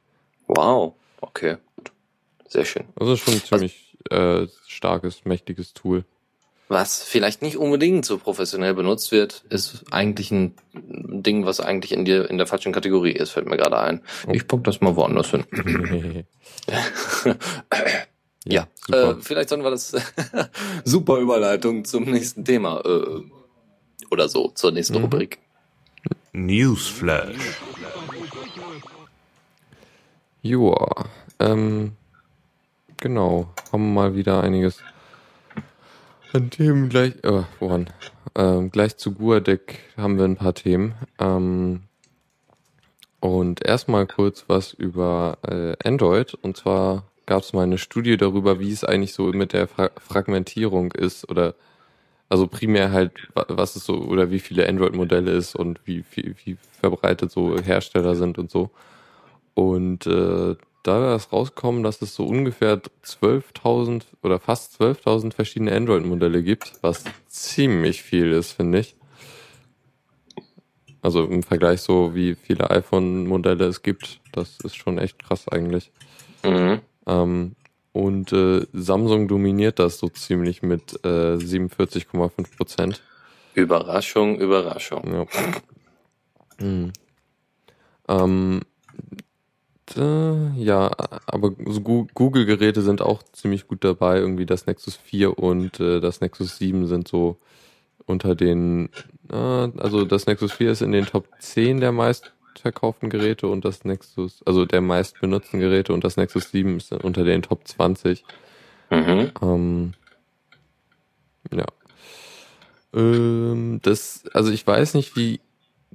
[0.46, 1.56] Wow, okay.
[2.48, 2.84] Sehr schön.
[2.96, 6.04] Also schon ein ziemlich äh, starkes, mächtiges Tool.
[6.68, 12.04] Was vielleicht nicht unbedingt so professionell benutzt wird, ist eigentlich ein Ding, was eigentlich in,
[12.04, 14.02] der in der falschen Kategorie ist, fällt mir gerade ein.
[14.26, 14.30] Oh.
[14.32, 15.44] Ich pack das mal woanders hin.
[18.44, 19.10] ja, super.
[19.10, 19.96] äh, vielleicht sollen wir das
[20.84, 23.20] super Überleitung zum nächsten Thema äh,
[24.12, 25.02] oder so, zur nächsten Mhm.
[25.02, 25.38] Rubrik.
[26.32, 27.60] Newsflash.
[30.42, 31.06] Joa.
[31.38, 31.92] ähm,
[32.96, 34.82] genau, haben mal wieder einiges
[36.32, 37.90] an Themen gleich, äh, woran?
[38.36, 40.94] Ähm, gleich zu Guadec haben wir ein paar Themen.
[41.18, 41.82] Ähm,
[43.18, 46.34] und erstmal kurz was über äh, Android.
[46.34, 49.90] Und zwar gab es mal eine Studie darüber, wie es eigentlich so mit der Fra
[49.98, 51.54] Fragmentierung ist oder
[52.30, 56.56] also primär halt, was es so oder wie viele Android-Modelle ist und wie, wie, wie
[56.80, 58.70] verbreitet so Hersteller sind und so.
[59.54, 66.44] Und äh, da ist rausgekommen, dass es so ungefähr 12.000 oder fast 12.000 verschiedene Android-Modelle
[66.44, 68.94] gibt, was ziemlich viel ist, finde ich.
[71.02, 75.90] Also im Vergleich so, wie viele iPhone-Modelle es gibt, das ist schon echt krass eigentlich.
[76.44, 76.80] Mhm.
[77.06, 77.56] Ähm,
[77.92, 83.02] und äh, Samsung dominiert das so ziemlich mit äh, 47,5 Prozent.
[83.54, 85.12] Überraschung, Überraschung.
[85.12, 86.64] Ja.
[86.64, 86.92] Mhm.
[88.08, 88.60] Ähm,
[89.96, 90.90] äh, ja,
[91.26, 94.18] aber so Google-Geräte sind auch ziemlich gut dabei.
[94.18, 97.38] Irgendwie das Nexus 4 und äh, das Nexus 7 sind so
[98.06, 98.90] unter den,
[99.30, 101.92] äh, also das Nexus 4 ist in den Top 10 der
[102.50, 106.92] meistverkauften Geräte und das Nexus, also der meist benutzten Geräte und das Nexus 7 ist
[106.92, 108.24] unter den Top 20.
[108.90, 109.32] Mhm.
[109.40, 109.92] Ähm,
[111.52, 111.66] ja.
[112.92, 115.40] Ähm, das, also ich weiß nicht, wie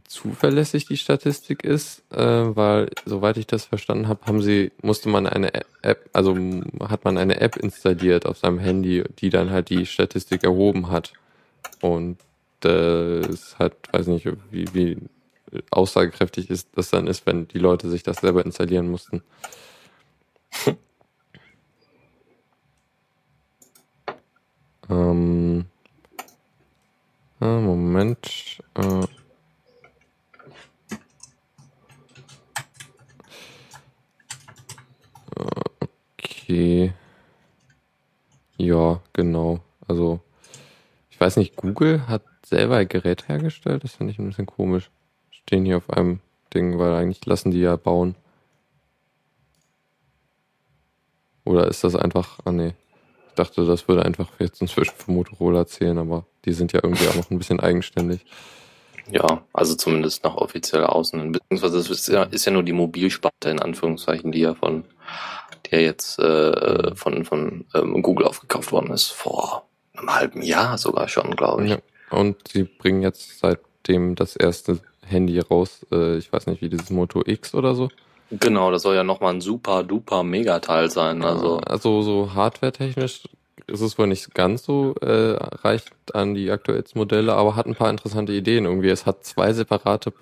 [0.05, 5.25] zuverlässig die Statistik ist, äh, weil soweit ich das verstanden habe, haben sie musste man
[5.25, 6.37] eine App, also
[6.81, 11.13] hat man eine App installiert auf seinem Handy, die dann halt die Statistik erhoben hat
[11.81, 12.17] und
[12.59, 14.97] das hat, weiß nicht, wie, wie
[15.71, 19.23] aussagekräftig ist das dann ist, wenn die Leute sich das selber installieren mussten.
[24.89, 25.65] ähm,
[27.39, 28.59] Moment.
[28.75, 29.05] Äh,
[36.47, 36.93] Okay.
[38.57, 39.61] Ja, genau.
[39.87, 40.19] Also,
[41.09, 43.83] ich weiß nicht, Google hat selber ein Gerät hergestellt.
[43.83, 44.91] Das finde ich ein bisschen komisch.
[45.47, 46.19] Stehen hier auf einem
[46.53, 48.15] Ding, weil eigentlich lassen die ja bauen.
[51.43, 52.73] Oder ist das einfach, ah nee.
[53.29, 57.07] Ich dachte, das würde einfach jetzt inzwischen für Motorola zählen, aber die sind ja irgendwie
[57.07, 58.25] auch noch ein bisschen eigenständig.
[59.11, 61.31] Ja, also zumindest nach offiziell außen.
[61.31, 64.85] Beziehungsweise es ist ja, ist ja nur die Mobilsparte in Anführungszeichen, die ja von
[65.69, 71.07] der jetzt äh, von, von ähm, Google aufgekauft worden ist, vor einem halben Jahr sogar
[71.07, 71.71] schon, glaube ich.
[71.71, 71.77] Ja.
[72.09, 76.89] Und sie bringen jetzt seitdem das erste Handy raus, äh, ich weiß nicht, wie dieses
[76.89, 77.89] Moto X oder so.
[78.31, 81.23] Genau, das soll ja nochmal ein super duper Megateil sein.
[81.23, 83.23] Also, also so hardware-technisch
[83.67, 87.75] ist es wohl nicht ganz so, äh, reicht an die aktuellsten Modelle, aber hat ein
[87.75, 88.89] paar interessante Ideen irgendwie.
[88.89, 90.13] Es hat zwei separate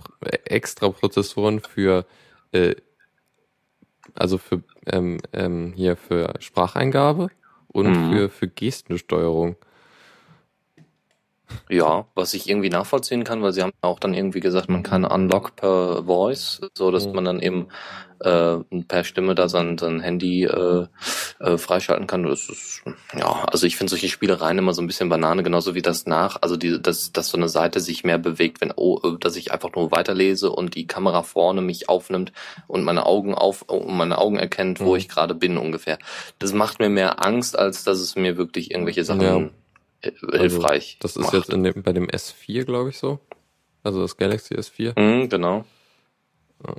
[0.45, 2.05] extra Prozessoren für
[2.51, 2.75] äh,
[4.15, 7.29] also für ähm, ähm, hier für Spracheingabe
[7.67, 8.11] und mhm.
[8.11, 9.55] für, für Gestensteuerung.
[11.69, 15.05] Ja, was ich irgendwie nachvollziehen kann, weil sie haben auch dann irgendwie gesagt, man kann
[15.05, 17.13] Unlock per Voice, so dass mhm.
[17.13, 17.67] man dann eben
[18.19, 20.87] äh, per Stimme da sein, sein Handy äh,
[21.39, 22.23] äh, freischalten kann.
[22.23, 22.83] Das ist,
[23.17, 26.37] ja, also ich finde solche Spielereien immer so ein bisschen Banane, genauso wie das nach,
[26.41, 29.51] also die, dass, dass so eine Seite sich mehr bewegt, wenn, oh, äh, dass ich
[29.51, 32.31] einfach nur weiterlese und die Kamera vorne mich aufnimmt
[32.67, 34.97] und meine Augen auf, und meine Augen erkennt, wo mhm.
[34.97, 35.97] ich gerade bin ungefähr.
[36.39, 39.49] Das macht mir mehr Angst, als dass es mir wirklich irgendwelche Sachen ja.
[40.03, 41.33] Also, hilfreich also, Das ist macht.
[41.33, 43.19] jetzt in dem, bei dem S4, glaube ich, so.
[43.83, 44.99] Also das Galaxy S4.
[44.99, 45.65] Mhm, genau.
[46.65, 46.75] Ja.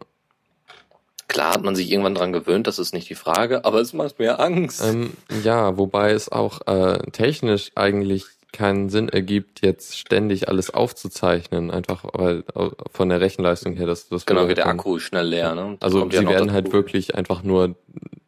[1.28, 4.18] Klar hat man sich irgendwann dran gewöhnt, das ist nicht die Frage, aber es macht
[4.18, 4.82] mir Angst.
[4.84, 11.70] Ähm, ja, wobei es auch äh, technisch eigentlich keinen Sinn ergibt, jetzt ständig alles aufzuzeichnen,
[11.70, 15.54] einfach weil äh, von der Rechenleistung her, dass das genau wie der Akku schnell leer.
[15.54, 15.76] Ne?
[15.80, 17.74] Das also sie werden halt wirklich einfach nur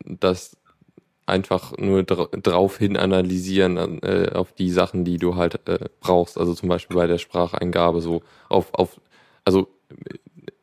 [0.04, 0.56] das
[1.26, 6.38] einfach nur dra drauf hin analysieren äh, auf die Sachen, die du halt äh, brauchst.
[6.38, 9.00] Also zum Beispiel bei der Spracheingabe so auf auf
[9.44, 9.68] also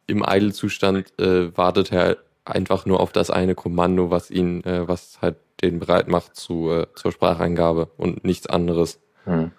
[0.07, 5.21] im Idle-Zustand äh, wartet er einfach nur auf das eine Kommando, was ihn, äh, was
[5.21, 8.99] halt den bereit macht zu, äh, zur Spracheingabe und nichts anderes.
[9.23, 9.51] Hm.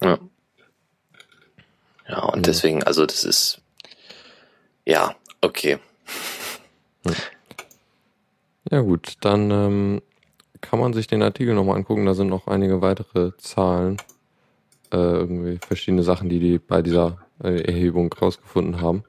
[0.00, 0.18] Ja.
[2.08, 2.42] Ja, und hm.
[2.42, 3.60] deswegen, also das ist
[4.84, 5.78] ja, okay.
[7.04, 7.14] Hm.
[8.70, 10.02] Ja gut, dann ähm,
[10.62, 13.98] kann man sich den Artikel nochmal angucken, da sind noch einige weitere Zahlen,
[14.90, 19.04] äh, irgendwie verschiedene Sachen, die die bei dieser äh, Erhebung rausgefunden haben.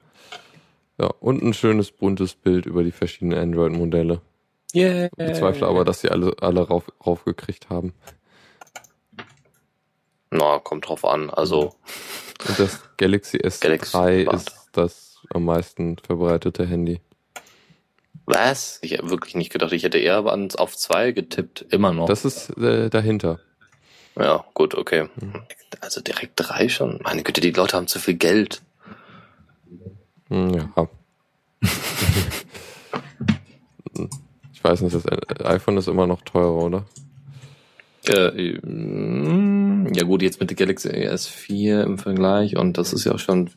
[1.00, 4.22] Ja, und ein schönes buntes Bild über die verschiedenen Android-Modelle.
[4.76, 5.06] Yeah.
[5.06, 7.94] Ich bezweifle aber, dass sie alle, alle rauf, raufgekriegt haben.
[10.32, 11.30] Na, kommt drauf an.
[11.30, 11.76] Also.
[12.48, 17.02] Und das Galaxy S3 Galaxy ist das am meisten verbreitete Handy.
[18.26, 18.80] Was?
[18.82, 19.74] Ich habe wirklich nicht gedacht.
[19.74, 20.24] Ich hätte eher
[20.58, 21.66] auf zwei getippt.
[21.70, 22.08] Immer noch.
[22.08, 23.40] Das ist äh, dahinter.
[24.18, 25.10] ja, gut, okay.
[25.82, 27.00] Also direkt drei schon.
[27.04, 28.62] Meine Güte, die Leute haben zu viel Geld.
[30.30, 30.88] Hm, Ja.
[34.54, 35.06] ich weiß nicht, das
[35.46, 36.86] iPhone ist immer noch teurer, oder?
[38.08, 43.14] Äh, mm, ja gut, jetzt mit der Galaxy S4 im Vergleich und das ist ja
[43.14, 43.50] auch schon,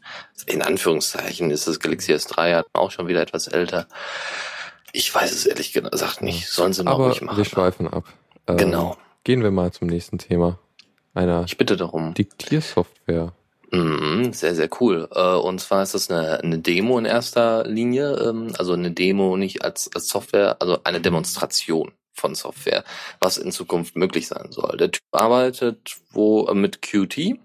[0.47, 3.87] in Anführungszeichen ist das Galaxy S3 ja auch schon wieder etwas älter.
[4.97, 6.49] Ich weiß es ehrlich gesagt nicht.
[6.49, 7.37] Sollen sie mal Aber ruhig machen.
[7.37, 8.05] wir schweifen ab.
[8.47, 8.97] Ähm, Genau.
[9.25, 10.59] Gehen wir mal zum nächsten Thema.
[11.13, 12.15] Einer Ich bitte darum.
[12.15, 13.33] Diktiersoftware.
[13.73, 15.09] Mhm, sehr, sehr cool.
[15.13, 19.37] Äh, Und zwar ist das eine, eine Demo in erster Linie, ähm, also eine Demo
[19.37, 22.83] nicht als, als Software, also eine Demonstration von Software,
[23.21, 24.79] was in Zukunft möglich sein soll.
[24.79, 27.39] Der Typ arbeitet wo äh, mit Qt,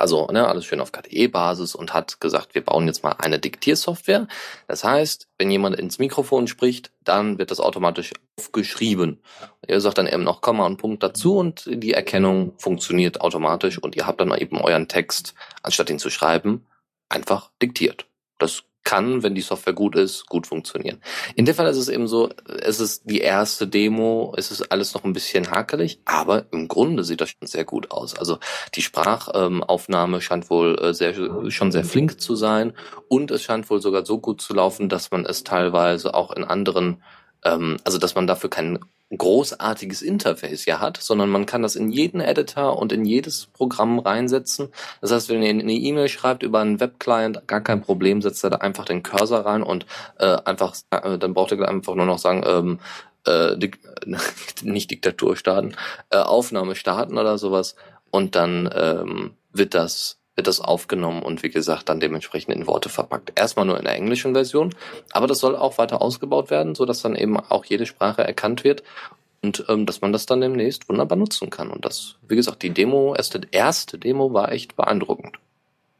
[0.00, 4.28] also ne, alles schön auf KDE-Basis und hat gesagt, wir bauen jetzt mal eine Diktiersoftware.
[4.66, 9.22] Das heißt, wenn jemand ins Mikrofon spricht, dann wird das automatisch aufgeschrieben.
[9.68, 13.94] Ihr sagt dann eben noch Komma und Punkt dazu und die Erkennung funktioniert automatisch und
[13.94, 16.66] ihr habt dann eben euren Text, anstatt ihn zu schreiben,
[17.10, 18.06] einfach diktiert.
[18.38, 21.00] Das kann, wenn die Software gut ist, gut funktionieren.
[21.34, 22.30] In dem Fall ist es eben so,
[22.62, 27.04] es ist die erste Demo, es ist alles noch ein bisschen hakelig, aber im Grunde
[27.04, 28.18] sieht das schon sehr gut aus.
[28.18, 28.38] Also
[28.74, 31.14] die Sprachaufnahme scheint wohl äh, sehr,
[31.50, 32.72] schon sehr flink zu sein
[33.08, 36.44] und es scheint wohl sogar so gut zu laufen, dass man es teilweise auch in
[36.44, 37.02] anderen
[37.44, 38.78] ähm, also dass man dafür kein
[39.16, 43.98] großartiges Interface ja hat, sondern man kann das in jeden Editor und in jedes Programm
[43.98, 44.68] reinsetzen.
[45.00, 48.50] Das heißt, wenn ihr eine E-Mail schreibt über einen Webclient, gar kein Problem, setzt ihr
[48.50, 49.86] da einfach den Cursor rein und
[50.18, 52.78] äh, einfach, äh, dann braucht ihr einfach nur noch sagen, ähm,
[53.26, 53.80] äh, Dik
[54.62, 55.74] nicht Diktatur starten,
[56.10, 57.74] äh, Aufnahme starten oder sowas
[58.10, 62.88] und dann ähm, wird das wird das aufgenommen und wie gesagt dann dementsprechend in Worte
[62.88, 63.38] verpackt.
[63.38, 64.74] Erstmal nur in der englischen Version,
[65.12, 68.64] aber das soll auch weiter ausgebaut werden, so dass dann eben auch jede Sprache erkannt
[68.64, 68.82] wird
[69.42, 71.70] und ähm, dass man das dann demnächst wunderbar nutzen kann.
[71.70, 75.36] Und das, wie gesagt, die Demo, erste, erste Demo war echt beeindruckend.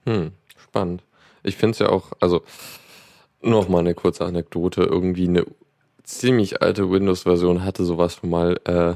[0.06, 1.02] Hm, spannend.
[1.42, 2.40] Ich finde es ja auch, also
[3.42, 5.44] noch mal eine kurze Anekdote, irgendwie eine
[6.02, 8.94] ziemlich alte Windows-Version hatte sowas schon mal äh,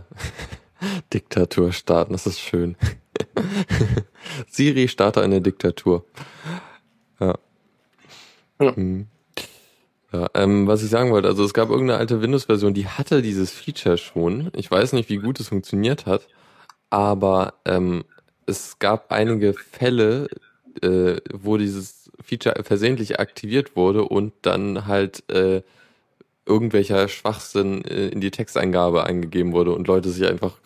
[1.12, 2.76] Diktatur starten, das ist schön.
[4.48, 6.04] Siri starte eine Diktatur.
[7.20, 7.38] Ja.
[8.60, 8.76] Ja.
[8.76, 9.06] Hm.
[10.12, 13.50] Ja, ähm, was ich sagen wollte, also es gab irgendeine alte Windows-Version, die hatte dieses
[13.50, 14.48] Feature schon.
[14.54, 16.28] Ich weiß nicht, wie gut es funktioniert hat,
[16.88, 18.04] aber ähm,
[18.46, 20.28] es gab einige Fälle,
[20.82, 25.62] äh, wo dieses Feature versehentlich aktiviert wurde und dann halt äh,
[26.46, 30.58] irgendwelcher Schwachsinn äh, in die Texteingabe eingegeben wurde und Leute sich einfach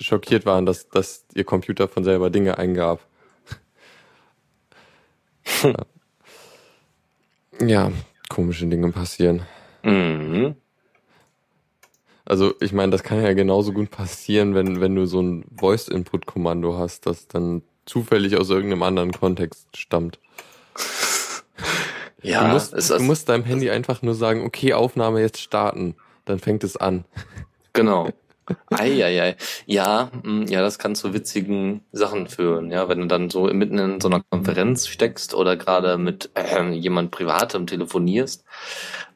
[0.00, 3.00] schockiert waren, dass, dass ihr Computer von selber Dinge eingab.
[7.60, 7.92] ja.
[8.28, 9.42] komische Dinge passieren.
[9.82, 10.56] Mhm.
[12.24, 16.78] Also ich meine, das kann ja genauso gut passieren, wenn, wenn du so ein Voice-Input-Kommando
[16.78, 20.18] hast, das dann zufällig aus irgendeinem anderen Kontext stammt.
[22.22, 25.94] Ja, du, musst, es du musst deinem Handy einfach nur sagen, okay, Aufnahme jetzt starten.
[26.24, 27.04] Dann fängt es an.
[27.74, 28.08] genau.
[28.70, 29.36] Eieiei.
[29.66, 33.78] Ja, mh, ja, das kann zu witzigen Sachen führen, ja, wenn du dann so mitten
[33.78, 38.44] in so einer Konferenz steckst oder gerade mit äh, jemand Privatem telefonierst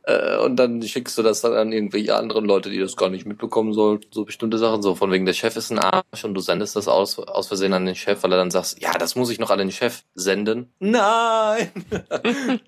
[0.08, 3.26] äh, und dann schickst du das dann an irgendwelche anderen Leute, die das gar nicht
[3.26, 6.40] mitbekommen sollten, so bestimmte Sachen, so von wegen der Chef ist ein Arsch und du
[6.40, 9.30] sendest das aus, aus Versehen an den Chef, weil er dann sagst, ja, das muss
[9.30, 10.72] ich noch an den Chef senden.
[10.78, 11.70] Nein!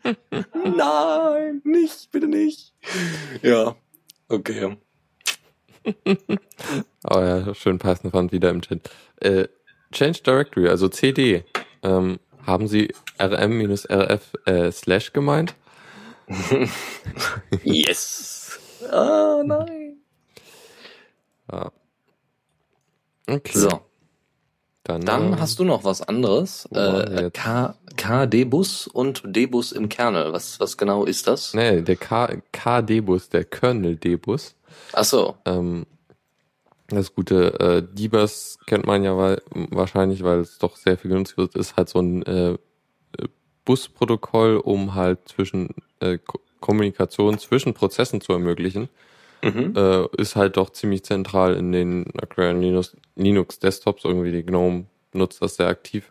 [0.77, 2.75] Nein, nicht, bitte nicht.
[3.42, 3.75] Ja,
[4.29, 4.77] okay.
[7.09, 8.91] Oh ja, schön passend fand wieder im Chat.
[9.21, 9.49] Äh,
[9.93, 11.45] Change Directory, also CD.
[11.83, 15.55] Ähm, haben Sie rm-rf äh, slash gemeint?
[17.65, 18.59] Yes.
[18.91, 19.97] Ah, nein.
[21.51, 21.73] Ja.
[23.27, 23.59] Okay.
[23.59, 23.81] So,
[24.85, 26.67] dann, dann äh, hast du noch was anderes.
[26.71, 27.31] wir Äh,
[27.97, 30.33] KD-Bus und D-Bus im Kernel.
[30.33, 31.55] Was, was genau ist das?
[31.55, 34.55] Nee, der K KD-Bus, der Kernel-D-Bus.
[34.93, 35.37] Ach so.
[35.45, 35.87] Ähm,
[36.96, 41.37] das gute äh, D-Bus kennt man ja weil, wahrscheinlich, weil es doch sehr viel genutzt
[41.37, 42.56] wird, ist halt so ein äh, äh,
[43.65, 48.90] Busprotokoll, um halt zwischen äh, Ko Kommunikation zwischen Prozessen zu ermöglichen.
[49.42, 49.73] Mhm.
[49.75, 54.85] Äh, ist halt doch ziemlich zentral in den aktuellen Linux, Linux Desktops, irgendwie die GNOME
[55.15, 56.10] nutzt das sehr aktiv.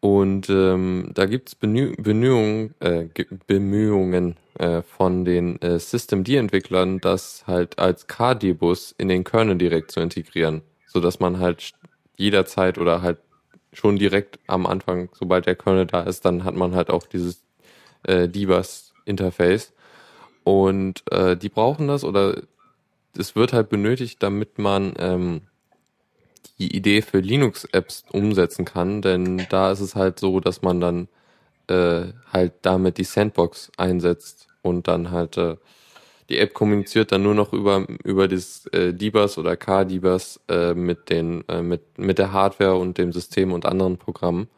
[0.00, 7.44] Und ähm, da gibt's Benü Bemühungen, äh, ge- Bemühungen äh, von den äh, Systemd-Entwicklern, das
[7.48, 11.72] halt als KD-Bus in den Kernel direkt zu integrieren, so dass man halt
[12.16, 13.18] jederzeit oder halt
[13.72, 17.42] schon direkt am Anfang, sobald der Kernel da ist, dann hat man halt auch dieses
[18.04, 19.72] äh, D-Bus-Interface.
[20.44, 22.42] Und äh, die brauchen das oder
[23.16, 25.42] es wird halt benötigt, damit man ähm,
[26.58, 31.08] die Idee für Linux-Apps umsetzen kann, denn da ist es halt so, dass man dann
[31.68, 35.56] äh, halt damit die Sandbox einsetzt und dann halt äh,
[36.28, 41.10] die App kommuniziert dann nur noch über über das äh, DBus oder KDBus äh, mit
[41.10, 44.48] den äh, mit mit der Hardware und dem System und anderen Programmen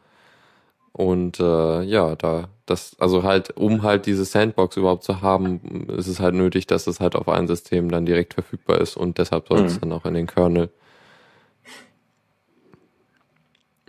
[0.91, 6.07] und äh, ja da das also halt um halt diese Sandbox überhaupt zu haben ist
[6.07, 9.47] es halt nötig dass es halt auf allen Systemen dann direkt verfügbar ist und deshalb
[9.47, 9.81] soll es mhm.
[9.81, 10.69] dann auch in den Kernel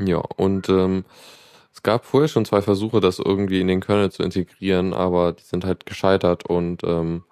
[0.07, 1.05] ja und ähm,
[1.73, 5.43] es gab vorher schon zwei Versuche, das irgendwie in den Kernel zu integrieren, aber die
[5.43, 7.25] sind halt gescheitert und ähm,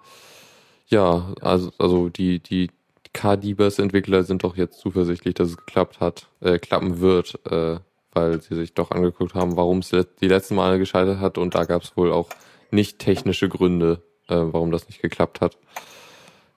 [0.87, 2.69] ja, also, also die, die
[3.13, 7.79] KDBus-Entwickler sind doch jetzt zuversichtlich, dass es geklappt hat, äh, klappen wird, äh,
[8.13, 11.65] weil sie sich doch angeguckt haben, warum es die letzten Male gescheitert hat und da
[11.65, 12.29] gab es wohl auch
[12.71, 15.57] nicht technische Gründe, äh, warum das nicht geklappt hat.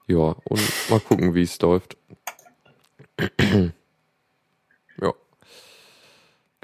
[0.07, 0.61] Ja, und
[0.91, 1.97] mal gucken, wie es läuft.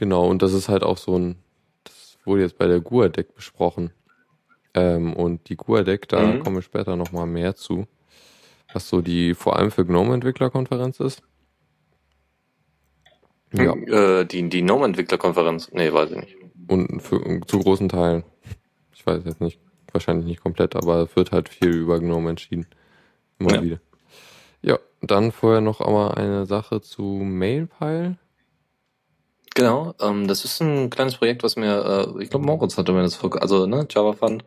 [0.01, 1.37] Genau, und das ist halt auch so ein,
[1.85, 3.93] das wurde jetzt bei der GUA-Deck besprochen.
[4.73, 6.41] Ähm, und die GUA-Deck, da mhm.
[6.41, 7.87] kommen wir später nochmal mehr zu.
[8.73, 11.23] Was so die vor allem für GNOME-Entwicklerkonferenz ist.
[13.53, 13.75] Ja.
[13.75, 15.71] Äh, die die GNOME-Entwicklerkonferenz?
[15.73, 16.37] Nee, weiß ich nicht.
[16.67, 18.25] Und für, zu großen Teilen.
[18.95, 19.61] Ich weiß jetzt nicht,
[19.93, 22.67] wahrscheinlich nicht komplett, aber es wird halt viel über GNOME entschieden.
[23.39, 23.63] Immer ja.
[23.63, 23.81] wieder.
[24.63, 28.17] Ja, dann vorher noch einmal eine Sache zu Mailpile.
[29.55, 33.03] Genau, ähm, das ist ein kleines Projekt, was mir, äh, ich glaube, Moritz hatte mir
[33.03, 34.45] das vor, also ne, Java Fund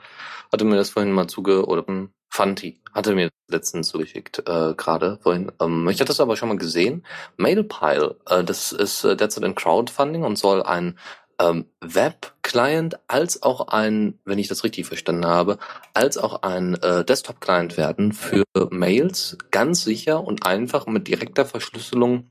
[0.52, 5.20] hatte mir das vorhin mal zuge, oder hm, Fanti hatte mir letztens zugeschickt, äh, gerade
[5.22, 5.52] vorhin.
[5.62, 7.06] Ähm, ich hatte das aber schon mal gesehen.
[7.38, 10.98] Mailpile, äh, das ist äh, derzeit ein Crowdfunding und soll ein
[11.40, 15.58] ähm, Web-Client als auch ein, wenn ich das richtig verstanden habe,
[15.94, 22.30] als auch ein äh, Desktop-Client werden für Mails, ganz sicher und einfach mit direkter Verschlüsselung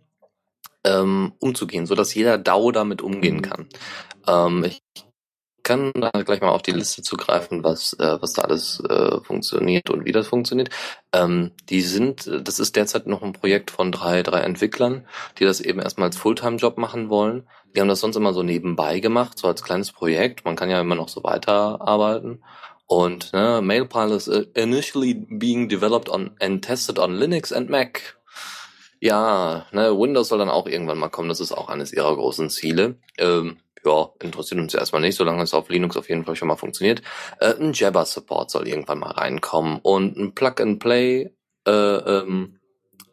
[0.84, 3.42] ähm, umzugehen, so dass jeder DAO damit umgehen mhm.
[3.42, 3.68] kann.
[4.26, 4.82] Ähm, ich
[5.62, 9.90] kann da gleich mal auf die Liste zugreifen, was äh, was da alles äh, funktioniert
[9.90, 10.70] und wie das funktioniert.
[11.12, 15.06] Ähm, die sind, das ist derzeit noch ein Projekt von drei drei Entwicklern,
[15.38, 17.46] die das eben erstmal als Fulltime-Job machen wollen.
[17.74, 20.44] Die haben das sonst immer so nebenbei gemacht, so als kleines Projekt.
[20.44, 22.42] Man kann ja immer noch so weiterarbeiten.
[22.86, 28.18] Und ne, Mailpile is initially being developed on and tested on Linux and Mac.
[29.02, 31.28] Ja, ne, Windows soll dann auch irgendwann mal kommen.
[31.28, 32.94] Das ist auch eines ihrer großen Ziele.
[33.18, 36.54] Ähm, ja, interessiert uns erstmal nicht, solange es auf Linux auf jeden Fall schon mal
[36.54, 37.02] funktioniert.
[37.40, 41.32] Äh, ein Jabber-Support soll irgendwann mal reinkommen und ein Plug-and-Play
[41.66, 42.60] äh, ähm,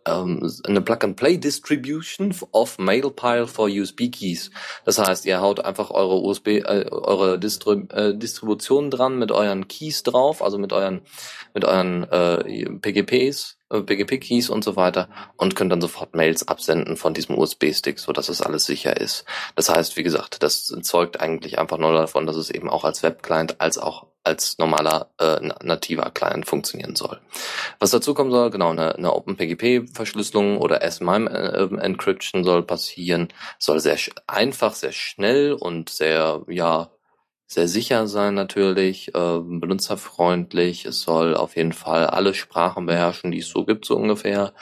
[0.06, 4.52] ähm, eine Plug-and-Play-Distribution of Mailpile for USB Keys.
[4.86, 9.68] Das heißt, ihr haut einfach eure USB, äh, eure Distri äh, Distribution dran mit euren
[9.68, 11.02] Keys drauf, also mit euren
[11.56, 17.14] mit euren äh, PGPs PGP-Keys und so weiter und könnt dann sofort Mails absenden von
[17.14, 19.26] diesem USB-Stick, so dass es alles sicher ist.
[19.56, 23.04] Das heißt, wie gesagt, das zeugt eigentlich einfach nur davon, dass es eben auch als
[23.04, 27.20] Web-Client als auch als normaler äh, nativer Client funktionieren soll.
[27.80, 33.98] Was dazu kommen soll, genau, eine, eine OpenPGP-Verschlüsselung oder SMIME-Encryption soll passieren, soll sehr
[34.28, 36.90] einfach, sehr schnell und sehr, ja,
[37.50, 40.86] sehr sicher sein natürlich, äh, benutzerfreundlich.
[40.86, 44.54] Es soll auf jeden Fall alle Sprachen beherrschen, die es so gibt, so ungefähr.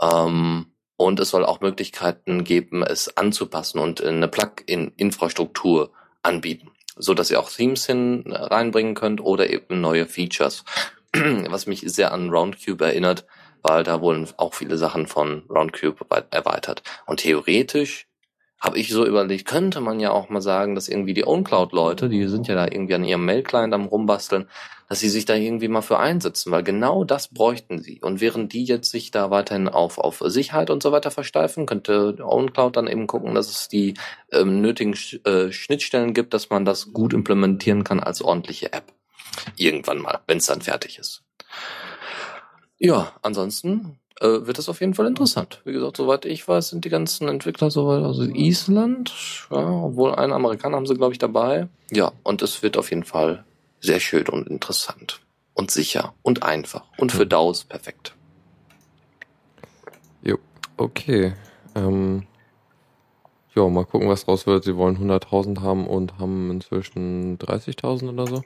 [0.00, 7.30] Ähm, und es soll auch Möglichkeiten geben, es anzupassen und eine Plugin-Infrastruktur anbieten, so dass
[7.30, 10.64] ihr auch Themes hin äh, reinbringen könnt oder eben neue Features.
[11.12, 13.26] Was mich sehr an Roundcube erinnert,
[13.60, 16.82] weil da wurden auch viele Sachen von Roundcube erweitert.
[17.04, 18.06] Und theoretisch
[18.62, 22.28] habe ich so überlegt, könnte man ja auch mal sagen, dass irgendwie die OwnCloud-Leute, die
[22.28, 24.48] sind ja da irgendwie an ihrem Mail-Client am rumbasteln,
[24.88, 28.00] dass sie sich da irgendwie mal für einsetzen, weil genau das bräuchten sie.
[28.00, 32.16] Und während die jetzt sich da weiterhin auf, auf Sicherheit und so weiter versteifen, könnte
[32.22, 33.94] OwnCloud dann eben gucken, dass es die
[34.30, 34.94] ähm, nötigen
[35.24, 38.92] äh, Schnittstellen gibt, dass man das gut implementieren kann als ordentliche App.
[39.56, 41.24] Irgendwann mal, wenn es dann fertig ist.
[42.78, 45.60] Ja, ansonsten äh, wird das auf jeden Fall interessant.
[45.64, 49.12] Wie gesagt, soweit ich weiß, sind die ganzen Entwickler soweit aus Island,
[49.50, 51.68] ja, obwohl einen Amerikaner haben sie, glaube ich, dabei.
[51.90, 53.44] Ja, und es wird auf jeden Fall
[53.80, 55.20] sehr schön und interessant
[55.54, 57.28] und sicher und einfach und für hm.
[57.30, 58.14] DAOs perfekt.
[60.22, 60.38] Jo,
[60.76, 61.34] okay.
[61.74, 62.26] Ähm,
[63.54, 64.64] ja, mal gucken, was raus wird.
[64.64, 68.44] Sie wollen 100.000 haben und haben inzwischen 30.000 oder so.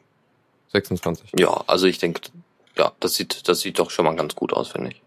[0.73, 1.33] 26.
[1.39, 2.23] Ja, also ich denke,
[2.77, 5.03] ja, das sieht, das sieht doch schon mal ganz gut aus, finde ich.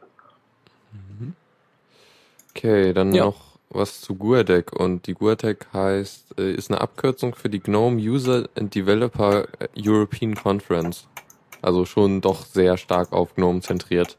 [2.60, 3.24] Okay, dann ja.
[3.24, 8.02] noch was zu GUADEC und die GUADEC heißt, äh, ist eine Abkürzung für die GNOME
[8.02, 9.48] User and Developer
[9.78, 11.08] European Conference.
[11.62, 14.18] Also schon doch sehr stark auf GNOME zentriert.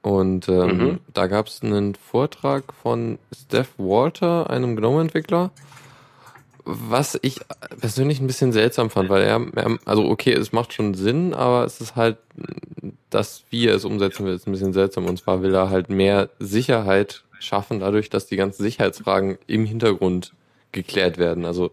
[0.00, 1.00] Und ähm, mhm.
[1.12, 5.50] da gab es einen Vortrag von Steph Walter, einem GNOME-Entwickler,
[6.70, 7.40] was ich
[7.80, 9.40] persönlich ein bisschen seltsam fand, weil er,
[9.86, 12.18] also okay, es macht schon Sinn, aber es ist halt,
[13.08, 15.06] dass wie er es umsetzen will, ist ein bisschen seltsam.
[15.06, 20.32] Und zwar will er halt mehr Sicherheit schaffen, dadurch, dass die ganzen Sicherheitsfragen im Hintergrund
[20.72, 21.46] geklärt werden.
[21.46, 21.70] Also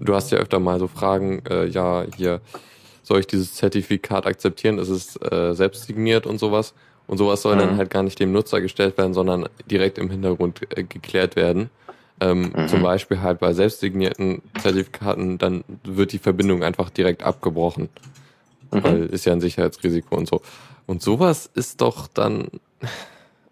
[0.00, 2.40] du hast ja öfter mal so Fragen, äh, ja, hier,
[3.04, 4.78] soll ich dieses Zertifikat akzeptieren?
[4.78, 6.74] Ist es äh, selbst signiert und sowas?
[7.06, 7.60] Und sowas soll mhm.
[7.60, 11.70] dann halt gar nicht dem Nutzer gestellt werden, sondern direkt im Hintergrund äh, geklärt werden.
[12.20, 12.68] Ähm, mhm.
[12.68, 17.88] Zum Beispiel halt bei selbstsignierten Zertifikaten, dann wird die Verbindung einfach direkt abgebrochen.
[18.72, 18.84] Mhm.
[18.84, 20.40] Weil ist ja ein Sicherheitsrisiko und so.
[20.86, 22.48] Und sowas ist doch dann,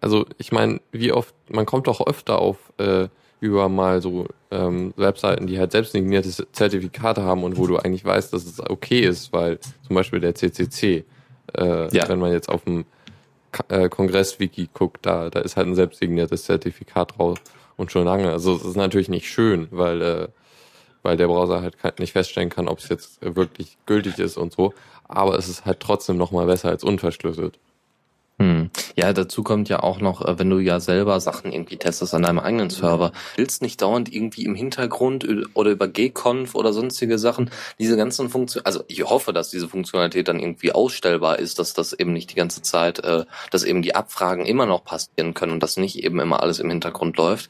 [0.01, 3.07] also ich meine, wie oft, man kommt doch öfter auf äh,
[3.39, 8.33] über mal so ähm, Webseiten, die halt selbstsignierte Zertifikate haben und wo du eigentlich weißt,
[8.33, 11.03] dass es okay ist, weil zum Beispiel der CCC,
[11.55, 12.09] äh, ja.
[12.09, 12.85] wenn man jetzt auf dem
[13.67, 17.39] äh, Kongress-Wiki guckt, da, da ist halt ein selbstsigniertes Zertifikat drauf
[17.77, 18.31] und schon lange.
[18.31, 20.27] Also es ist natürlich nicht schön, weil, äh,
[21.03, 24.73] weil der Browser halt nicht feststellen kann, ob es jetzt wirklich gültig ist und so.
[25.07, 27.59] Aber es ist halt trotzdem nochmal besser als unverschlüsselt.
[28.37, 28.69] Hm.
[28.97, 32.23] Ja, dazu kommt ja auch noch, äh, wenn du ja selber Sachen irgendwie testest an
[32.23, 37.49] deinem eigenen Server, willst nicht dauernd irgendwie im Hintergrund oder über gconf oder sonstige Sachen
[37.79, 41.93] diese ganzen Funktionen, also ich hoffe, dass diese Funktionalität dann irgendwie ausstellbar ist, dass das
[41.93, 45.63] eben nicht die ganze Zeit, äh, dass eben die Abfragen immer noch passieren können und
[45.63, 47.49] dass nicht eben immer alles im Hintergrund läuft.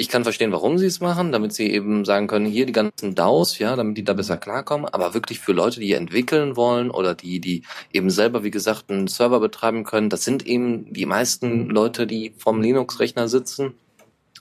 [0.00, 3.14] Ich kann verstehen, warum sie es machen, damit sie eben sagen können, hier die ganzen
[3.14, 4.86] DAOs, ja, damit die da besser klarkommen.
[4.86, 9.08] Aber wirklich für Leute, die entwickeln wollen oder die, die eben selber, wie gesagt, einen
[9.08, 13.74] Server betreiben können, das sind eben die meisten Leute, die vom Linux-Rechner sitzen,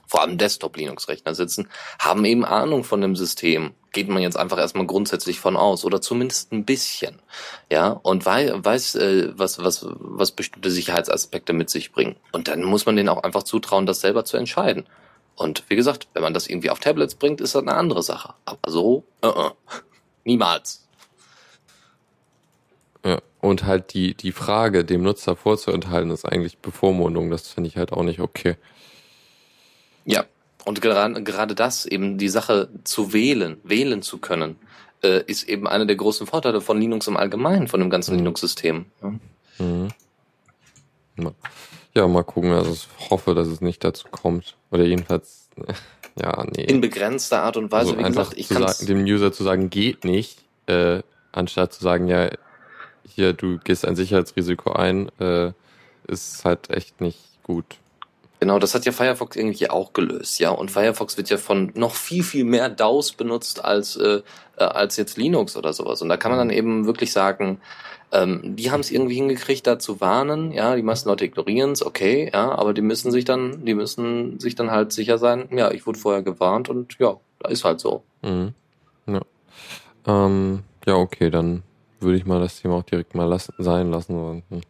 [0.08, 1.70] vor allem Desktop-Linux-Rechner sitzen,
[2.00, 3.74] haben eben Ahnung von dem System.
[3.92, 7.20] Geht man jetzt einfach erstmal grundsätzlich von aus oder zumindest ein bisschen,
[7.72, 12.16] ja, und weiß, weiß äh, was, was, was bestimmte Sicherheitsaspekte mit sich bringen.
[12.32, 14.86] Und dann muss man denen auch einfach zutrauen, das selber zu entscheiden.
[15.36, 18.34] Und wie gesagt, wenn man das irgendwie auf Tablets bringt, ist das eine andere Sache.
[18.46, 19.52] Aber so, uh -uh.
[20.24, 20.88] niemals.
[23.06, 27.30] Ja, und halt die, die Frage, dem Nutzer vorzuenthalten, ist eigentlich Bevormundung.
[27.30, 28.56] Das finde ich halt auch nicht okay.
[30.06, 30.26] Ja,
[30.66, 34.58] und gerade, gerade das, eben die Sache zu wählen, wählen zu können,
[35.04, 38.20] äh, ist eben einer der großen Vorteile von Linux im Allgemeinen, von dem ganzen mhm.
[38.20, 38.86] Linux-System.
[39.02, 39.14] Ja.
[39.60, 39.88] Mhm.
[41.96, 42.52] Ja, mal gucken.
[42.52, 44.56] Also ich hoffe, dass es nicht dazu kommt.
[44.72, 45.50] Oder jedenfalls,
[46.22, 46.64] ja, nee.
[46.64, 50.04] In begrenzter Art und Weise, also wie gesagt, ich kann dem User zu sagen, geht
[50.04, 52.30] nicht, äh, anstatt zu sagen, ja,
[53.14, 55.52] hier, du gehst ein Sicherheitsrisiko ein, äh,
[56.08, 57.78] ist halt echt nicht gut.
[58.40, 60.52] Genau, das hat ja Firefox irgendwie auch gelöst, ja.
[60.52, 64.22] Und Firefox wird ja von noch viel, viel mehr DAOs benutzt als, äh,
[64.58, 66.02] äh, als jetzt Linux oder sowas.
[66.02, 67.60] Und da kann man dann eben wirklich sagen,
[68.14, 70.54] ähm, die haben es irgendwie hingekriegt, da zu warnen.
[70.54, 74.40] Ja, die meisten Leute ignorieren es, okay, ja, aber die müssen sich dann, die müssen
[74.40, 75.50] sich dann halt sicher sein.
[75.52, 78.04] Ja, ich wurde vorher gewarnt und ja, da ist halt so.
[78.22, 78.54] Mhm.
[79.06, 79.22] Ja.
[80.08, 81.64] Ähm, ja, okay, dann
[82.02, 84.44] würde ich mal das Thema auch direkt mal lassen, sein lassen.
[84.50, 84.62] Hm.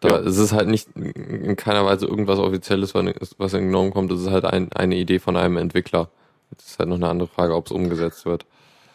[0.00, 0.18] Da ja.
[0.18, 4.12] es ist halt nicht in keiner Weise irgendwas Offizielles, was in GNOME kommt.
[4.12, 6.10] Es ist halt ein, eine Idee von einem Entwickler.
[6.50, 8.44] Jetzt ist halt noch eine andere Frage, ob es umgesetzt wird.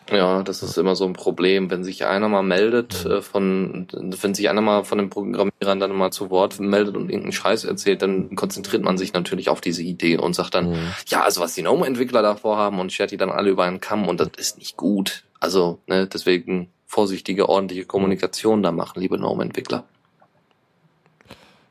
[0.10, 1.72] Ja, das ist immer so ein Problem.
[1.72, 5.96] Wenn sich einer mal meldet, äh, von, wenn sich einer mal von den Programmierern dann
[5.96, 9.84] mal zu Wort meldet und irgendeinen Scheiß erzählt, dann konzentriert man sich natürlich auf diese
[9.84, 10.94] Idee und sagt dann, mhm.
[11.08, 14.08] ja, also was die GNOME-Entwickler da vorhaben und schert die dann alle über einen Kamm
[14.08, 15.24] und das ist nicht gut.
[15.40, 19.86] Also, ne, deswegen vorsichtige, ordentliche Kommunikation da machen, liebe GNOME-Entwickler.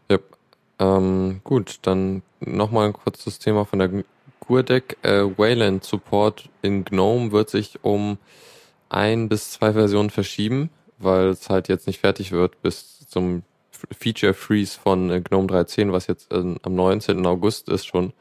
[0.09, 0.19] Ja,
[0.79, 3.91] ähm, gut, dann nochmal ein kurzes Thema von der
[4.41, 8.17] Gurdek äh, Wayland Support in GNOME wird sich um
[8.89, 13.43] ein bis zwei Versionen verschieben, weil es halt jetzt nicht fertig wird bis zum
[13.93, 17.27] Feature Freeze von äh, GNOME 3.10, was jetzt äh, am 19.
[17.27, 18.15] August ist schon.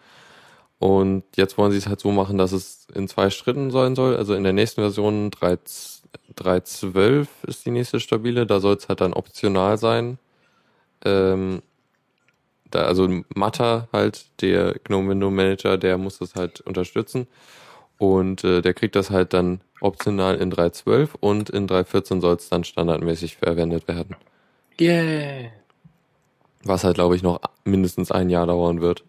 [0.80, 4.18] Und jetzt wollen sie es halt so machen, dass es in zwei Schritten sein soll.
[4.18, 5.32] Also in der nächsten Version
[6.36, 8.46] 3.12 ist die nächste stabile.
[8.46, 10.18] Da soll es halt dann optional sein.
[11.06, 11.62] Ähm,
[12.72, 17.28] da, also Matter halt, der GNOME Window Manager, der muss das halt unterstützen.
[17.98, 22.50] Und äh, der kriegt das halt dann optional in 3.12 und in 3.14 soll es
[22.50, 24.16] dann standardmäßig verwendet werden.
[24.80, 25.52] Yeah.
[26.64, 29.04] Was halt, glaube ich, noch mindestens ein Jahr dauern wird.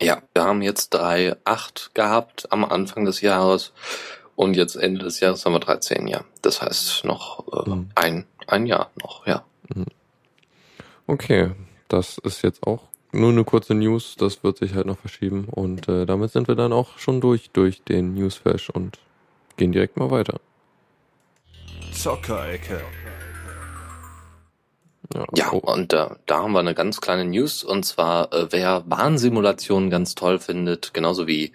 [0.00, 3.72] Ja, wir haben jetzt 3.8 gehabt am Anfang des Jahres
[4.36, 6.24] und jetzt Ende des Jahres haben wir 3.10, ja.
[6.42, 7.90] Das heißt noch äh, mhm.
[7.94, 9.44] ein, ein Jahr noch, ja.
[9.74, 9.86] Mhm.
[11.06, 11.50] Okay,
[11.88, 12.82] das ist jetzt auch
[13.12, 16.54] nur eine kurze News, das wird sich halt noch verschieben und äh, damit sind wir
[16.54, 18.98] dann auch schon durch durch den Newsflash und
[19.56, 20.40] gehen direkt mal weiter.
[21.92, 22.82] Zockerecke.
[25.14, 25.58] Ja, ja oh.
[25.58, 30.14] und äh, da haben wir eine ganz kleine News und zwar, äh, wer Bahnsimulationen ganz
[30.14, 31.52] toll findet, genauso wie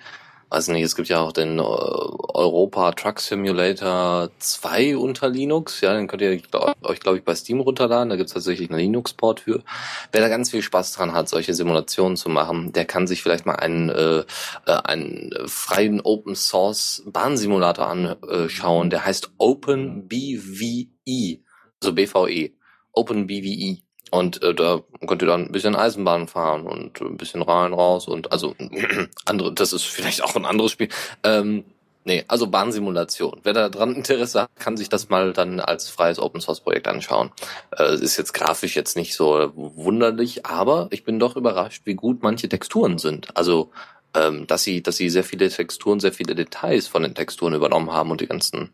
[0.54, 5.95] weiß nicht, es gibt ja auch den äh, Europa Truck Simulator 2 unter Linux, ja,
[5.95, 6.39] den könnt ihr
[6.84, 9.64] euch, glaube ich, bei Steam runterladen, da gibt es tatsächlich einen Linux-Port für.
[10.12, 13.47] Wer da ganz viel Spaß dran hat, solche Simulationen zu machen, der kann sich vielleicht
[13.47, 14.20] mal einen, äh,
[14.68, 21.39] äh einen freien Open Source Bahnsimulator anschauen, der heißt OpenBVE,
[21.82, 22.51] also BVE,
[22.93, 23.79] OpenBVE.
[24.11, 28.07] Und äh, da könnt ihr dann ein bisschen Eisenbahn fahren und ein bisschen rein, raus
[28.07, 28.55] und also
[29.25, 30.89] andere, das ist vielleicht auch ein anderes Spiel.
[31.23, 31.65] Ähm,
[32.03, 33.39] nee, also Bahnsimulation.
[33.41, 36.87] Wer da dran Interesse hat, kann sich das mal dann als freies Open Source Projekt
[36.87, 37.31] anschauen.
[37.75, 42.21] Äh, ist jetzt grafisch jetzt nicht so wunderlich, aber ich bin doch überrascht, wie gut
[42.21, 43.35] manche Texturen sind.
[43.35, 43.71] Also
[44.13, 47.91] ähm, dass sie, dass sie sehr viele Texturen, sehr viele Details von den Texturen übernommen
[47.91, 48.69] haben und die ganzen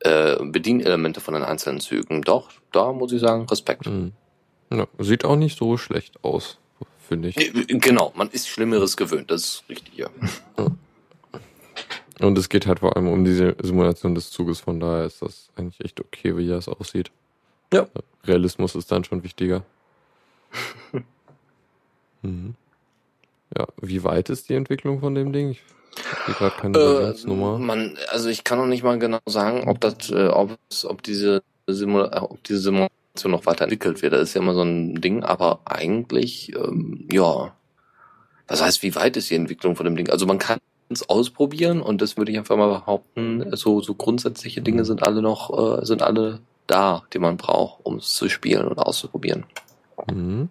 [0.00, 2.22] äh, Bedienelemente von den einzelnen Zügen.
[2.22, 3.86] Doch, da muss ich sagen, Respekt.
[3.86, 4.12] Mhm.
[4.72, 6.58] Ja, sieht auch nicht so schlecht aus,
[6.98, 7.36] finde ich.
[7.68, 10.08] Genau, man ist Schlimmeres gewöhnt, das ist richtig, ja.
[12.20, 15.50] Und es geht halt vor allem um diese Simulation des Zuges, von daher ist das
[15.54, 17.10] eigentlich echt okay, wie das aussieht.
[17.72, 17.86] Ja.
[18.24, 19.64] Realismus ist dann schon wichtiger.
[22.22, 22.54] mhm.
[23.56, 25.56] Ja, wie weit ist die Entwicklung von dem Ding?
[26.28, 30.10] Ich gerade keine äh, Man, also ich kann noch nicht mal genau sagen, ob das,
[30.10, 34.12] äh, ob, ob diese Simula ob diese Simulation noch weiterentwickelt wird.
[34.12, 37.52] Das ist ja immer so ein Ding, aber eigentlich, ähm, ja,
[38.46, 40.10] was heißt, wie weit ist die Entwicklung von dem Ding?
[40.10, 44.62] Also man kann es ausprobieren und das würde ich einfach mal behaupten, so, so grundsätzliche
[44.62, 48.66] Dinge sind alle noch, äh, sind alle da, die man braucht, um es zu spielen
[48.66, 49.44] und auszuprobieren.
[50.12, 50.48] Mhm.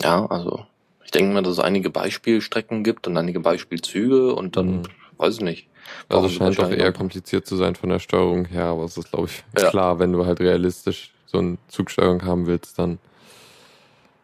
[0.00, 0.66] Ja, also
[1.08, 4.82] ich denke mal, dass es einige Beispielstrecken gibt und einige Beispielzüge und dann, mhm.
[5.16, 5.68] weiß ich nicht.
[6.10, 9.10] Also es scheint doch eher kompliziert zu sein von der Steuerung her, aber es ist,
[9.10, 9.70] glaube ich, ja.
[9.70, 12.98] klar, wenn du halt realistisch so eine Zugsteuerung haben willst, dann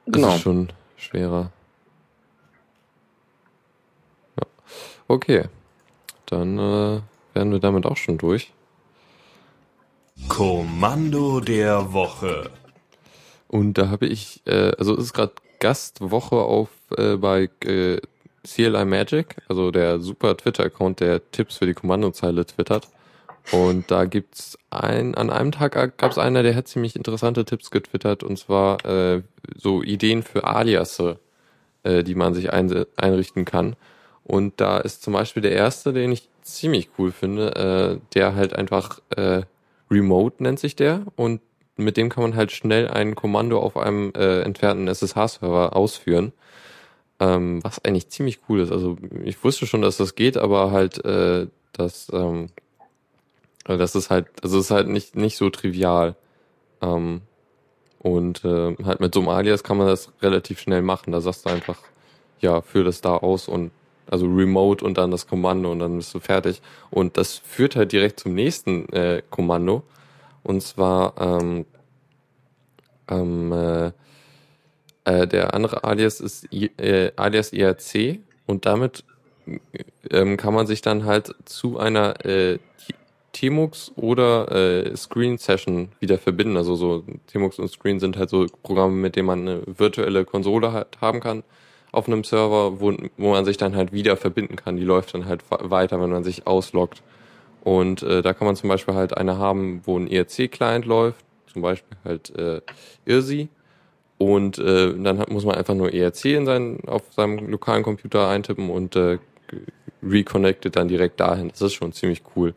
[0.05, 0.28] genau.
[0.28, 0.68] ist es schon
[0.99, 1.53] schwerer.
[4.39, 4.47] Ja.
[5.09, 5.45] Okay,
[6.26, 7.01] dann äh,
[7.32, 8.53] wären wir damit auch schon durch.
[10.28, 12.51] Kommando der Woche.
[13.49, 15.32] Und da habe ich, äh, also es ist gerade
[15.65, 17.99] Gastwoche auf äh, bei äh,
[18.47, 22.89] CLI Magic, also der super Twitter-Account, der Tipps für die Kommandozeile twittert.
[23.51, 27.71] Und da gibt's ein, an einem Tag gab es einer, der hat ziemlich interessante Tipps
[27.71, 29.23] getwittert, und zwar äh,
[29.57, 31.19] so Ideen für Aliasse,
[31.83, 33.75] äh, die man sich ein, einrichten kann.
[34.23, 38.55] Und da ist zum Beispiel der erste, den ich ziemlich cool finde, äh, der halt
[38.55, 39.45] einfach äh,
[39.91, 41.41] Remote nennt sich der und
[41.77, 46.33] mit dem kann man halt schnell ein Kommando auf einem äh, entfernten SSH-Server ausführen.
[47.20, 48.72] Ähm, was eigentlich ziemlich cool ist.
[48.72, 52.49] Also ich wusste schon, dass das geht, aber halt, äh, dass ähm,
[53.64, 56.16] also das ist halt, also ist halt nicht, nicht so trivial.
[56.83, 57.22] Ähm,
[57.99, 61.12] und äh, halt mit so einem Alias kann man das relativ schnell machen.
[61.12, 61.79] Da sagst du einfach,
[62.41, 63.70] ja, führ das da aus und
[64.11, 66.61] also Remote und dann das Kommando und dann bist du fertig.
[66.91, 69.83] Und das führt halt direkt zum nächsten äh, Kommando.
[70.45, 71.66] Und zwar ähm,
[73.09, 73.86] ähm, äh,
[75.05, 79.05] äh, der andere Alias ist I, äh, Alias IRC und damit
[80.11, 82.59] ähm, kann man sich dann halt zu einer äh,
[83.32, 86.57] Tmux oder äh, Screen Session wieder verbinden.
[86.57, 90.72] Also so Tmux und Screen sind halt so Programme, mit denen man eine virtuelle Konsole
[90.72, 91.42] halt haben kann
[91.95, 94.76] auf einem Server, wo, wo man sich dann halt wieder verbinden kann.
[94.76, 97.03] Die läuft dann halt weiter, wenn man sich ausloggt.
[97.65, 101.62] Und äh, da kann man zum Beispiel halt eine haben, wo ein ERC-Client läuft, zum
[101.62, 102.61] Beispiel halt äh,
[103.07, 103.49] IRSI.
[104.19, 108.29] Und äh, dann hat, muss man einfach nur ERC in seinen, auf seinem lokalen Computer
[108.29, 109.19] eintippen und äh,
[110.03, 111.49] reconnected dann direkt dahin.
[111.49, 112.55] Das ist schon ziemlich cool.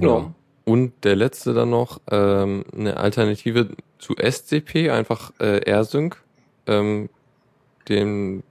[0.00, 0.32] Ja.
[0.64, 3.68] Und der letzte dann noch, ähm, eine Alternative
[3.98, 6.16] zu SCP, einfach äh, AirSync.
[6.66, 7.08] Ähm,
[7.88, 8.42] den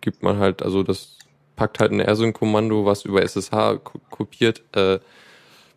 [0.00, 1.19] gibt man halt, also das
[1.60, 4.98] packt halt ein AirSync-Kommando, was über SSH kopiert, äh,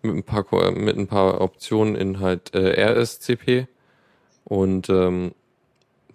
[0.01, 3.67] mit ein paar mit ein paar Optionen in halt äh, RSCP.
[4.45, 5.33] Und ähm,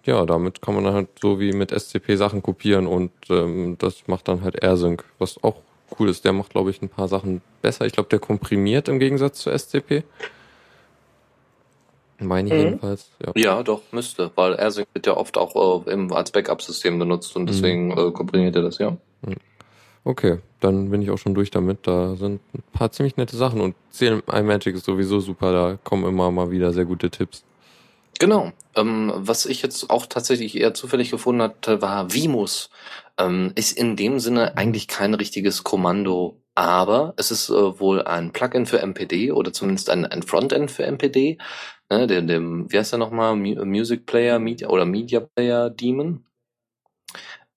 [0.05, 4.07] ja, damit kann man dann halt so wie mit SCP Sachen kopieren und ähm, das
[4.07, 5.57] macht dann halt AirSync, was auch
[5.99, 6.25] cool ist.
[6.25, 7.85] Der macht, glaube ich, ein paar Sachen besser.
[7.85, 10.03] Ich glaube, der komprimiert im Gegensatz zu SCP.
[12.17, 12.59] Meine ich mhm.
[12.59, 13.11] jedenfalls.
[13.23, 13.33] Ja.
[13.35, 17.45] ja, doch, müsste, weil AirSync wird ja oft auch äh, im, als Backup-System benutzt und
[17.45, 17.99] deswegen mhm.
[17.99, 18.97] äh, komprimiert er das, ja.
[19.21, 19.35] Mhm.
[20.03, 21.87] Okay, dann bin ich auch schon durch damit.
[21.87, 26.05] Da sind ein paar ziemlich nette Sachen und CLI Magic ist sowieso super, da kommen
[26.05, 27.43] immer mal wieder sehr gute Tipps.
[28.19, 28.51] Genau.
[28.75, 32.69] Ähm, was ich jetzt auch tatsächlich eher zufällig gefunden hatte, war Vimus.
[33.17, 38.31] Ähm, ist in dem Sinne eigentlich kein richtiges Kommando, aber es ist äh, wohl ein
[38.31, 41.37] Plugin für MPD oder zumindest ein, ein Frontend für MPD.
[41.89, 43.35] Ne, dem, dem, wie heißt der nochmal?
[43.35, 46.25] Music Player Media oder Media Player Daemon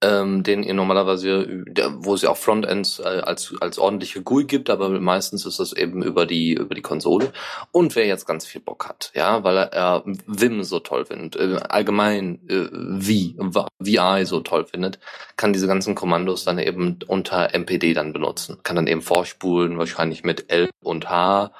[0.02, 1.64] ähm, den ihr normalerweise,
[1.98, 5.72] wo es ja auch Frontends äh, als als ordentliche GUI gibt, aber meistens ist das
[5.72, 7.32] eben über die über die Konsole.
[7.70, 11.36] Und wer jetzt ganz viel Bock hat, ja, weil er äh, Vim so toll findet,
[11.36, 13.36] äh, allgemein äh, wie
[13.78, 14.98] VI so toll findet,
[15.36, 20.24] kann diese ganzen Kommandos dann eben unter MPD dann benutzen, kann dann eben vorspulen, wahrscheinlich
[20.24, 21.52] mit L und H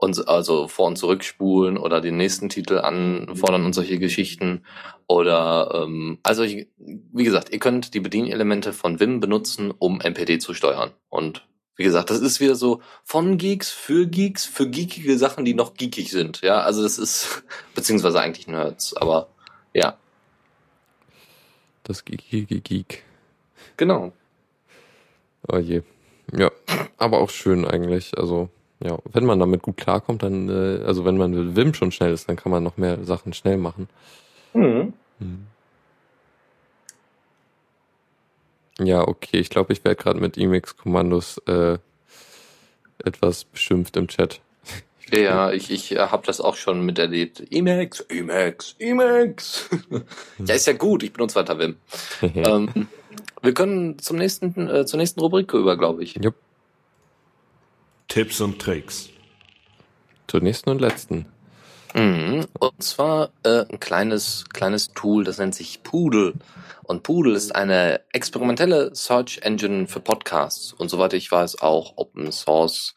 [0.00, 4.64] und also vor und zurückspulen oder den nächsten Titel anfordern und solche Geschichten.
[5.06, 10.38] Oder ähm, also ich, wie gesagt, ihr könnt die Bedienelemente von Vim benutzen, um MPD
[10.38, 10.92] zu steuern.
[11.10, 11.46] Und
[11.76, 15.74] wie gesagt, das ist wieder so von Geeks für Geeks für geekige Sachen, die noch
[15.74, 16.40] geekig sind.
[16.40, 17.42] Ja, also das ist
[17.74, 19.28] beziehungsweise eigentlich Nerds, aber
[19.74, 19.98] ja.
[21.82, 23.04] Das geekige Geek.
[23.76, 24.12] Genau.
[25.46, 25.82] Oh je.
[26.34, 26.50] Ja,
[26.96, 28.16] aber auch schön eigentlich.
[28.16, 28.48] Also
[28.82, 32.12] ja, wenn man damit gut klarkommt, dann, äh, also wenn man mit Wim schon schnell
[32.12, 33.88] ist, dann kann man noch mehr Sachen schnell machen.
[34.54, 34.94] Mhm.
[35.18, 35.46] Mhm.
[38.78, 41.78] Ja, okay, ich glaube, ich werde gerade mit Emacs-Kommandos äh,
[43.04, 44.40] etwas beschimpft im Chat.
[45.12, 47.42] Ja, ich, ich habe das auch schon miterlebt.
[47.50, 49.68] Emacs, Emacs, Emacs.
[50.38, 51.78] ja, ist ja gut, ich benutze weiter Wim.
[52.22, 52.86] ähm,
[53.42, 56.14] wir können zum nächsten, äh, zur nächsten Rubrik über, glaube ich.
[56.22, 56.36] Yep.
[58.10, 59.08] Tipps und Tricks.
[60.26, 61.26] Zur nächsten und letzten.
[61.94, 62.44] Mhm.
[62.58, 66.34] Und zwar äh, ein kleines, kleines Tool, das nennt sich Poodle.
[66.82, 70.72] Und Poodle ist eine experimentelle Search Engine für Podcasts.
[70.72, 72.96] Und soweit ich weiß, auch Open Source,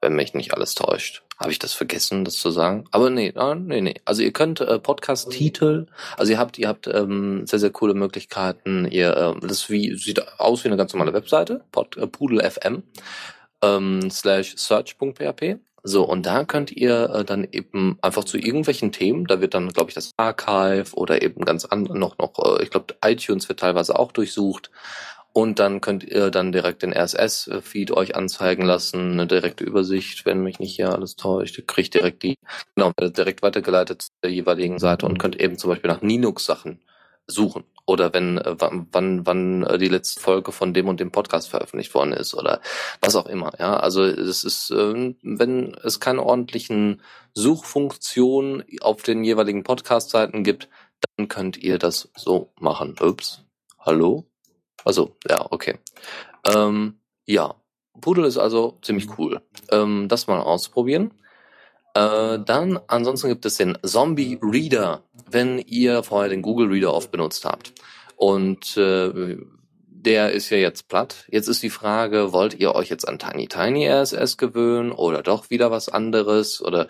[0.00, 1.22] wenn mich nicht alles täuscht.
[1.38, 2.86] Habe ich das vergessen, das zu sagen?
[2.90, 3.94] Aber nee, nee, nee.
[4.04, 5.86] Also ihr könnt äh, Podcast-Titel,
[6.16, 8.88] also ihr habt, ihr habt ähm, sehr, sehr coole Möglichkeiten.
[8.90, 12.82] Ihr, äh, das wie, sieht aus wie eine ganz normale Webseite, Pod, äh, Poodle FM
[13.62, 15.60] ähm, slash search.php.
[15.82, 19.70] So, und da könnt ihr äh, dann eben einfach zu irgendwelchen Themen, da wird dann,
[19.70, 23.60] glaube ich, das Archive oder eben ganz andere noch, noch, äh, ich glaube, iTunes wird
[23.60, 24.70] teilweise auch durchsucht.
[25.32, 30.42] Und dann könnt ihr dann direkt den RSS-Feed euch anzeigen lassen, eine direkte Übersicht, wenn
[30.42, 31.62] mich nicht hier alles täuscht.
[31.68, 32.36] Kriegt direkt die,
[32.74, 36.80] genau, direkt weitergeleitet zu der jeweiligen Seite und könnt eben zum Beispiel nach Linux-Sachen
[37.26, 37.64] suchen.
[37.86, 41.94] Oder wenn äh, wann wann äh, die letzte Folge von dem und dem Podcast veröffentlicht
[41.94, 42.60] worden ist oder
[43.00, 43.78] was auch immer ja.
[43.78, 47.02] Also es ist äh, wenn es keine ordentlichen
[47.34, 50.68] Suchfunktionen auf den jeweiligen Podcast Seiten gibt
[51.16, 52.96] dann könnt ihr das so machen.
[53.00, 53.44] Ups.
[53.78, 54.26] Hallo?
[54.84, 55.78] Also ja okay.
[56.46, 57.54] Ähm, ja.
[58.00, 59.42] Pudel ist also ziemlich cool.
[59.70, 61.10] Ähm, das mal ausprobieren
[61.94, 67.10] äh, dann ansonsten gibt es den Zombie Reader, wenn ihr vorher den Google Reader oft
[67.10, 67.72] benutzt habt.
[68.16, 69.38] Und äh,
[70.02, 71.26] der ist ja jetzt platt.
[71.28, 75.50] Jetzt ist die Frage, wollt ihr euch jetzt an Tiny Tiny RSS gewöhnen oder doch
[75.50, 76.62] wieder was anderes?
[76.62, 76.88] Oder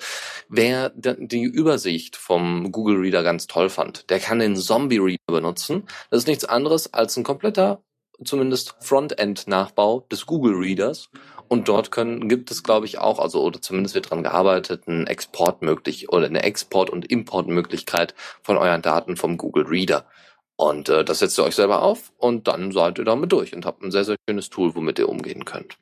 [0.49, 5.85] wer die Übersicht vom Google Reader ganz toll fand, der kann den Zombie Reader benutzen.
[6.11, 7.83] Das ist nichts anderes als ein kompletter,
[8.25, 11.11] zumindest Frontend-Nachbau des Google Readers.
[11.53, 15.09] Und dort können, gibt es, glaube ich, auch, also oder zumindest wird daran gearbeitet, einen
[15.09, 20.07] Export möglich oder eine Export- und Importmöglichkeit von euren Daten vom Google Reader.
[20.55, 23.67] Und äh, das setzt ihr euch selber auf und dann seid ihr damit durch und
[23.67, 25.77] habt ein sehr, sehr schönes Tool, womit ihr umgehen könnt.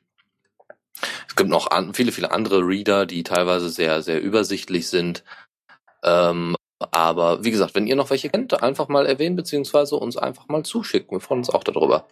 [1.27, 5.23] Es gibt noch an, viele, viele andere Reader, die teilweise sehr, sehr übersichtlich sind.
[6.03, 10.47] Ähm, aber wie gesagt, wenn ihr noch welche kennt, einfach mal erwähnen, beziehungsweise uns einfach
[10.47, 11.15] mal zuschicken.
[11.15, 12.07] Wir freuen uns auch darüber.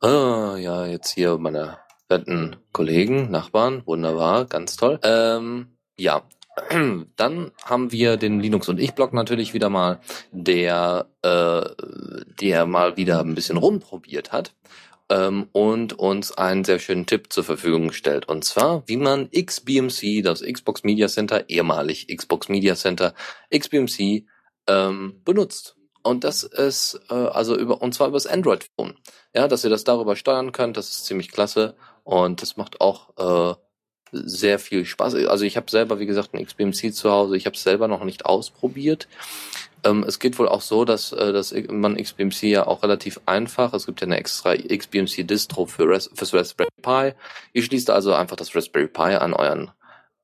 [0.00, 1.78] Ah, ja, jetzt hier meine
[2.08, 4.98] wir Kollegen, Nachbarn, wunderbar, ganz toll.
[5.02, 6.22] Ähm, ja,
[7.16, 10.00] dann haben wir den Linux und ich Blog natürlich wieder mal,
[10.32, 11.62] der äh,
[12.40, 14.54] der mal wieder ein bisschen rumprobiert hat
[15.08, 18.28] ähm, und uns einen sehr schönen Tipp zur Verfügung stellt.
[18.28, 23.14] Und zwar, wie man XBMC, das Xbox Media Center, ehemalig Xbox Media Center,
[23.54, 24.26] XBMC
[24.66, 25.76] ähm, benutzt.
[26.02, 28.96] Und das ist äh, also über und zwar über das Android Phone.
[29.34, 31.74] Ja, dass ihr das darüber steuern könnt, das ist ziemlich klasse.
[32.08, 33.54] Und das macht auch äh,
[34.12, 35.14] sehr viel Spaß.
[35.26, 37.36] Also ich habe selber, wie gesagt, ein XBMC zu Hause.
[37.36, 39.08] Ich habe es selber noch nicht ausprobiert.
[39.84, 43.74] Ähm, es geht wohl auch so, dass, äh, dass man XBMC ja auch relativ einfach,
[43.74, 47.12] es gibt ja eine extra XBMC-Distro für Res fürs Raspberry Pi.
[47.52, 49.70] Ihr schließt also einfach das Raspberry Pi an euren,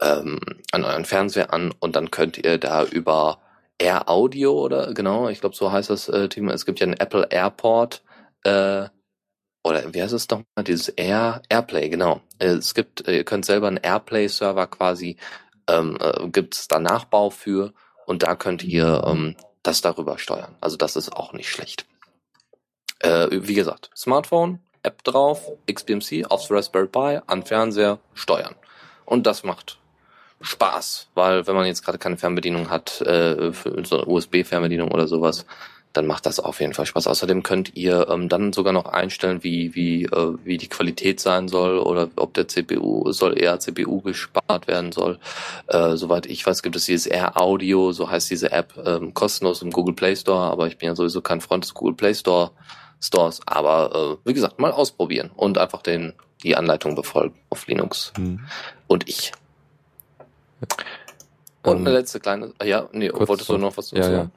[0.00, 0.40] ähm,
[0.72, 3.42] an euren Fernseher an und dann könnt ihr da über
[3.76, 6.48] Air Audio oder genau, ich glaube so heißt das äh, Team.
[6.48, 8.02] Es gibt ja einen Apple Airport
[8.44, 8.86] äh,
[9.64, 12.20] oder wie heißt es nochmal, dieses Air, Airplay, genau.
[12.38, 15.16] Es gibt, ihr könnt selber einen Airplay-Server quasi,
[15.66, 17.72] ähm, äh, gibt es da Nachbau für
[18.06, 20.54] Und da könnt ihr ähm, das darüber steuern.
[20.60, 21.86] Also das ist auch nicht schlecht.
[23.00, 28.54] Äh, wie gesagt, Smartphone, App drauf, XBMC aufs Raspberry Pi, an Fernseher, steuern.
[29.06, 29.78] Und das macht
[30.42, 35.08] Spaß, weil wenn man jetzt gerade keine Fernbedienung hat, äh, für so eine USB-Fernbedienung oder
[35.08, 35.46] sowas,
[35.94, 37.06] dann macht das auf jeden Fall Spaß.
[37.06, 41.48] Außerdem könnt ihr ähm, dann sogar noch einstellen, wie wie äh, wie die Qualität sein
[41.48, 45.18] soll oder ob der CPU soll eher CPU gespart werden soll.
[45.68, 49.62] Äh, soweit ich weiß, gibt es dieses Air Audio, so heißt diese App, ähm, kostenlos
[49.62, 50.50] im Google Play Store.
[50.50, 52.50] Aber ich bin ja sowieso kein Freund des Google Play Store
[53.00, 53.40] Stores.
[53.46, 58.12] Aber äh, wie gesagt, mal ausprobieren und einfach den die Anleitung befolgen auf Linux.
[58.16, 58.40] Hm.
[58.86, 59.32] Und ich.
[61.62, 64.32] Und Ähm, eine letzte kleine, ah ja, nee, wolltest du noch- was dazu Ja, sagen?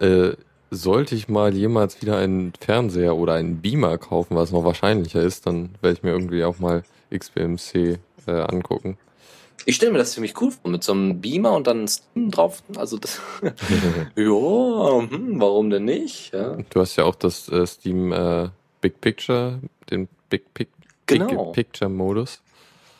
[0.00, 0.06] ja.
[0.06, 0.36] Äh,
[0.70, 5.46] sollte ich mal jemals wieder einen Fernseher oder einen Beamer kaufen, was noch wahrscheinlicher ist,
[5.46, 6.82] dann werde ich mir irgendwie auch mal
[7.14, 8.98] XBMC äh, angucken.
[9.64, 12.62] Ich stelle mir das ziemlich cool vor, mit so einem Beamer und dann Steam drauf.
[12.76, 13.50] Also das, ja,
[14.16, 16.32] hm, warum denn nicht?
[16.32, 16.56] Ja.
[16.70, 18.48] Du hast ja auch das äh, Steam äh,
[18.80, 19.60] Big Picture,
[19.90, 20.68] den Big, Pic
[21.08, 21.46] Genau.
[21.46, 22.42] Big Picture Modus.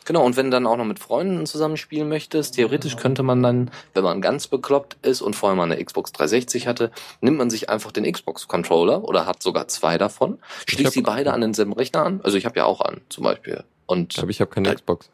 [0.09, 3.69] Genau, und wenn du dann auch noch mit Freunden zusammenspielen möchtest, theoretisch könnte man dann,
[3.93, 6.89] wenn man ganz bekloppt ist und vorher mal eine Xbox 360 hatte,
[7.21, 11.41] nimmt man sich einfach den Xbox-Controller oder hat sogar zwei davon, schließt die beide an
[11.41, 12.21] denselben Rechner an.
[12.23, 13.63] Also ich habe ja auch an, zum Beispiel.
[13.85, 15.11] Und Aber ich habe keine Da- Xbox.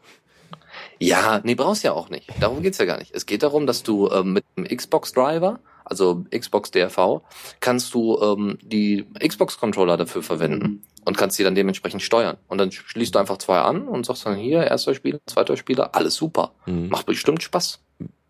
[0.98, 2.30] Ja, nee, brauchst ja auch nicht.
[2.40, 3.14] Darum geht's ja gar nicht.
[3.14, 7.22] Es geht darum, dass du ähm, mit dem Xbox-Driver, also Xbox DRV,
[7.60, 12.38] kannst du ähm, die Xbox-Controller dafür verwenden und kannst die dann dementsprechend steuern.
[12.48, 15.96] Und dann schließt du einfach zwei an und sagst dann hier, erster Spieler, zweiter Spieler,
[15.96, 16.52] alles super.
[16.66, 16.90] Mhm.
[16.90, 17.80] Macht bestimmt Spaß.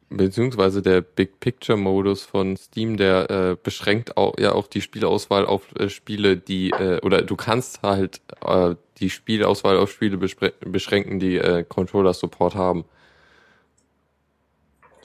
[0.09, 5.45] Beziehungsweise der Big Picture Modus von Steam, der äh, beschränkt auch, ja auch die Spielauswahl
[5.45, 11.19] auf äh, Spiele, die äh, oder du kannst halt äh, die Spielauswahl auf Spiele beschränken,
[11.19, 12.85] die äh, Controller Support haben.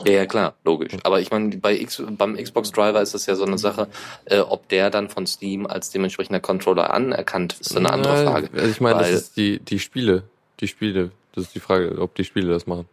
[0.04, 0.92] Ja, ja, klar, logisch.
[1.02, 3.88] Aber ich meine, bei X, beim Xbox Driver ist das ja so eine Sache,
[4.24, 8.50] äh, ob der dann von Steam als dementsprechender Controller anerkannt ist, eine andere Frage.
[8.54, 10.24] Also ich meine, das ist die die Spiele,
[10.60, 11.10] die Spiele.
[11.34, 12.88] Das ist die Frage, ob die Spiele das machen.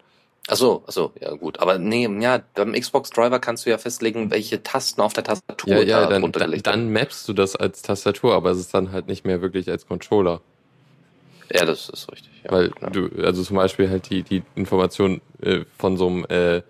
[0.49, 1.59] Ach so, ach so, ja gut.
[1.59, 5.73] Aber nee, ja, beim Xbox Driver kannst du ja festlegen, welche Tasten auf der Tastatur
[5.73, 8.93] Ja, ja, da dann, dann, dann mappst du das als Tastatur, aber es ist dann
[8.93, 10.39] halt nicht mehr wirklich als Controller.
[11.51, 12.31] Ja, das ist richtig.
[12.45, 12.89] Ja, Weil genau.
[12.91, 16.61] du, also zum Beispiel halt die, die Information äh, von so einem, äh,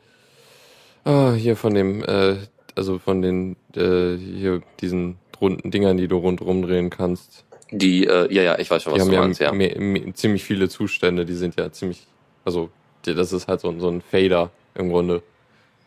[1.08, 2.38] ah, hier von dem, äh,
[2.76, 7.46] also von den, äh, hier diesen runden Dingern, die du rundherum drehen kannst.
[7.72, 9.52] Die, äh, ja, ja, ich weiß schon, Die was haben du ja, meinst, ja.
[9.52, 12.06] mehr- mehr- ziemlich viele Zustände, die sind ja ziemlich,
[12.46, 12.70] also
[13.06, 15.22] die, das ist halt so, ein- so ein Fader im Grunde.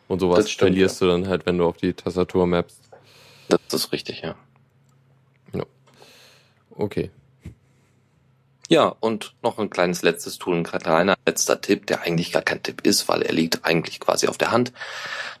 [0.07, 2.81] Und sowas stimmt, verlierst du dann halt, wenn du auf die Tastatur mappst.
[3.47, 4.35] Das ist richtig, ja.
[6.75, 7.11] Okay.
[8.71, 12.63] Ja, und noch ein kleines letztes Tool, ein kleiner letzter Tipp, der eigentlich gar kein
[12.63, 14.71] Tipp ist, weil er liegt eigentlich quasi auf der Hand.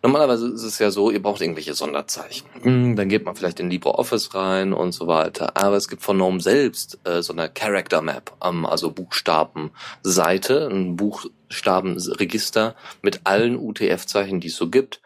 [0.03, 2.45] Normalerweise ist es ja so, ihr braucht irgendwelche Sonderzeichen.
[2.61, 5.55] Hm, Dann geht man vielleicht in LibreOffice rein und so weiter.
[5.55, 10.97] Aber es gibt von GNOME selbst äh, so eine Character Map, ähm, also Buchstabenseite, ein
[10.97, 14.99] Buchstabenregister mit allen UTF-Zeichen, die es so gibt.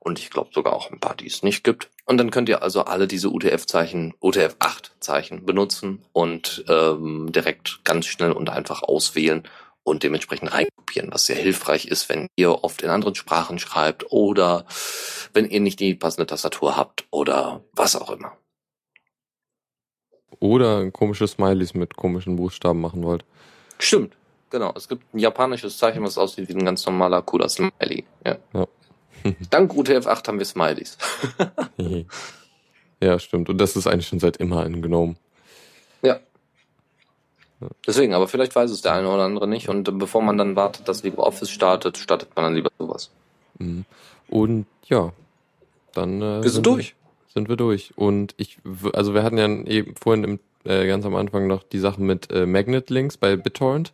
[0.00, 1.90] Und ich glaube sogar auch ein paar, die es nicht gibt.
[2.08, 8.32] Und dann könnt ihr also alle diese UTF-Zeichen, UTF-8-Zeichen benutzen und ähm, direkt ganz schnell
[8.32, 9.46] und einfach auswählen
[9.82, 14.64] und dementsprechend reinkopieren, was sehr hilfreich ist, wenn ihr oft in anderen Sprachen schreibt oder
[15.34, 18.32] wenn ihr nicht die passende Tastatur habt oder was auch immer.
[20.40, 23.26] Oder komische Smileys mit komischen Buchstaben machen wollt.
[23.78, 24.16] Stimmt,
[24.48, 24.72] genau.
[24.74, 28.06] Es gibt ein japanisches Zeichen, was aussieht wie ein ganz normaler, cooler Smiley.
[28.24, 28.38] Ja.
[28.54, 28.66] Ja.
[29.50, 30.98] Dank UTF-8 haben wir Smileys.
[33.02, 33.48] ja, stimmt.
[33.48, 35.16] Und das ist eigentlich schon seit immer in GNOME.
[36.02, 36.20] Ja.
[37.86, 40.88] Deswegen, aber vielleicht weiß es der eine oder andere nicht und bevor man dann wartet,
[40.88, 43.10] dass LibreOffice startet, startet man dann lieber sowas.
[43.58, 43.84] Mhm.
[44.28, 45.12] Und ja,
[45.94, 46.94] dann äh, Wir sind durch.
[47.34, 47.92] Sind wir durch.
[47.96, 48.58] Und ich,
[48.92, 52.30] also wir hatten ja eben vorhin im, äh, ganz am Anfang noch die Sachen mit
[52.30, 53.92] äh, Magnet Links bei BitTorrent.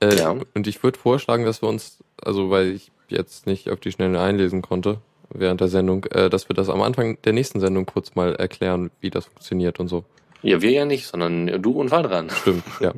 [0.00, 0.36] Äh, Ja.
[0.54, 4.20] Und ich würde vorschlagen, dass wir uns, also weil ich jetzt nicht auf die Schnelle
[4.20, 4.98] einlesen konnte
[5.30, 8.90] während der Sendung, äh, dass wir das am Anfang der nächsten Sendung kurz mal erklären,
[9.00, 10.04] wie das funktioniert und so.
[10.42, 12.30] Ja, wir ja nicht, sondern du und Waldran.
[12.30, 12.92] Stimmt, ja.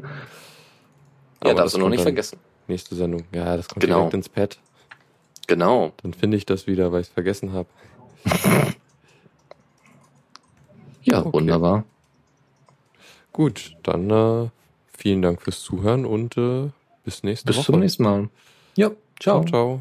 [1.45, 2.39] Ja, darfst du noch nicht vergessen.
[2.67, 3.25] Nächste Sendung.
[3.33, 3.97] Ja, das kommt Genau.
[3.99, 4.59] direkt ins Pad.
[5.47, 5.93] Genau.
[6.03, 7.69] Dann finde ich das wieder, weil ich es vergessen habe.
[11.03, 11.33] Ja, Okay.
[11.33, 11.85] wunderbar.
[13.33, 14.49] Gut, dann äh,
[14.95, 16.69] vielen Dank fürs Zuhören und äh,
[17.05, 17.67] bis nächste Bis Woche.
[17.67, 18.29] zum nächsten Mal.
[18.77, 19.43] Ja, ciao.
[19.43, 19.45] ciao.
[19.47, 19.81] ciao.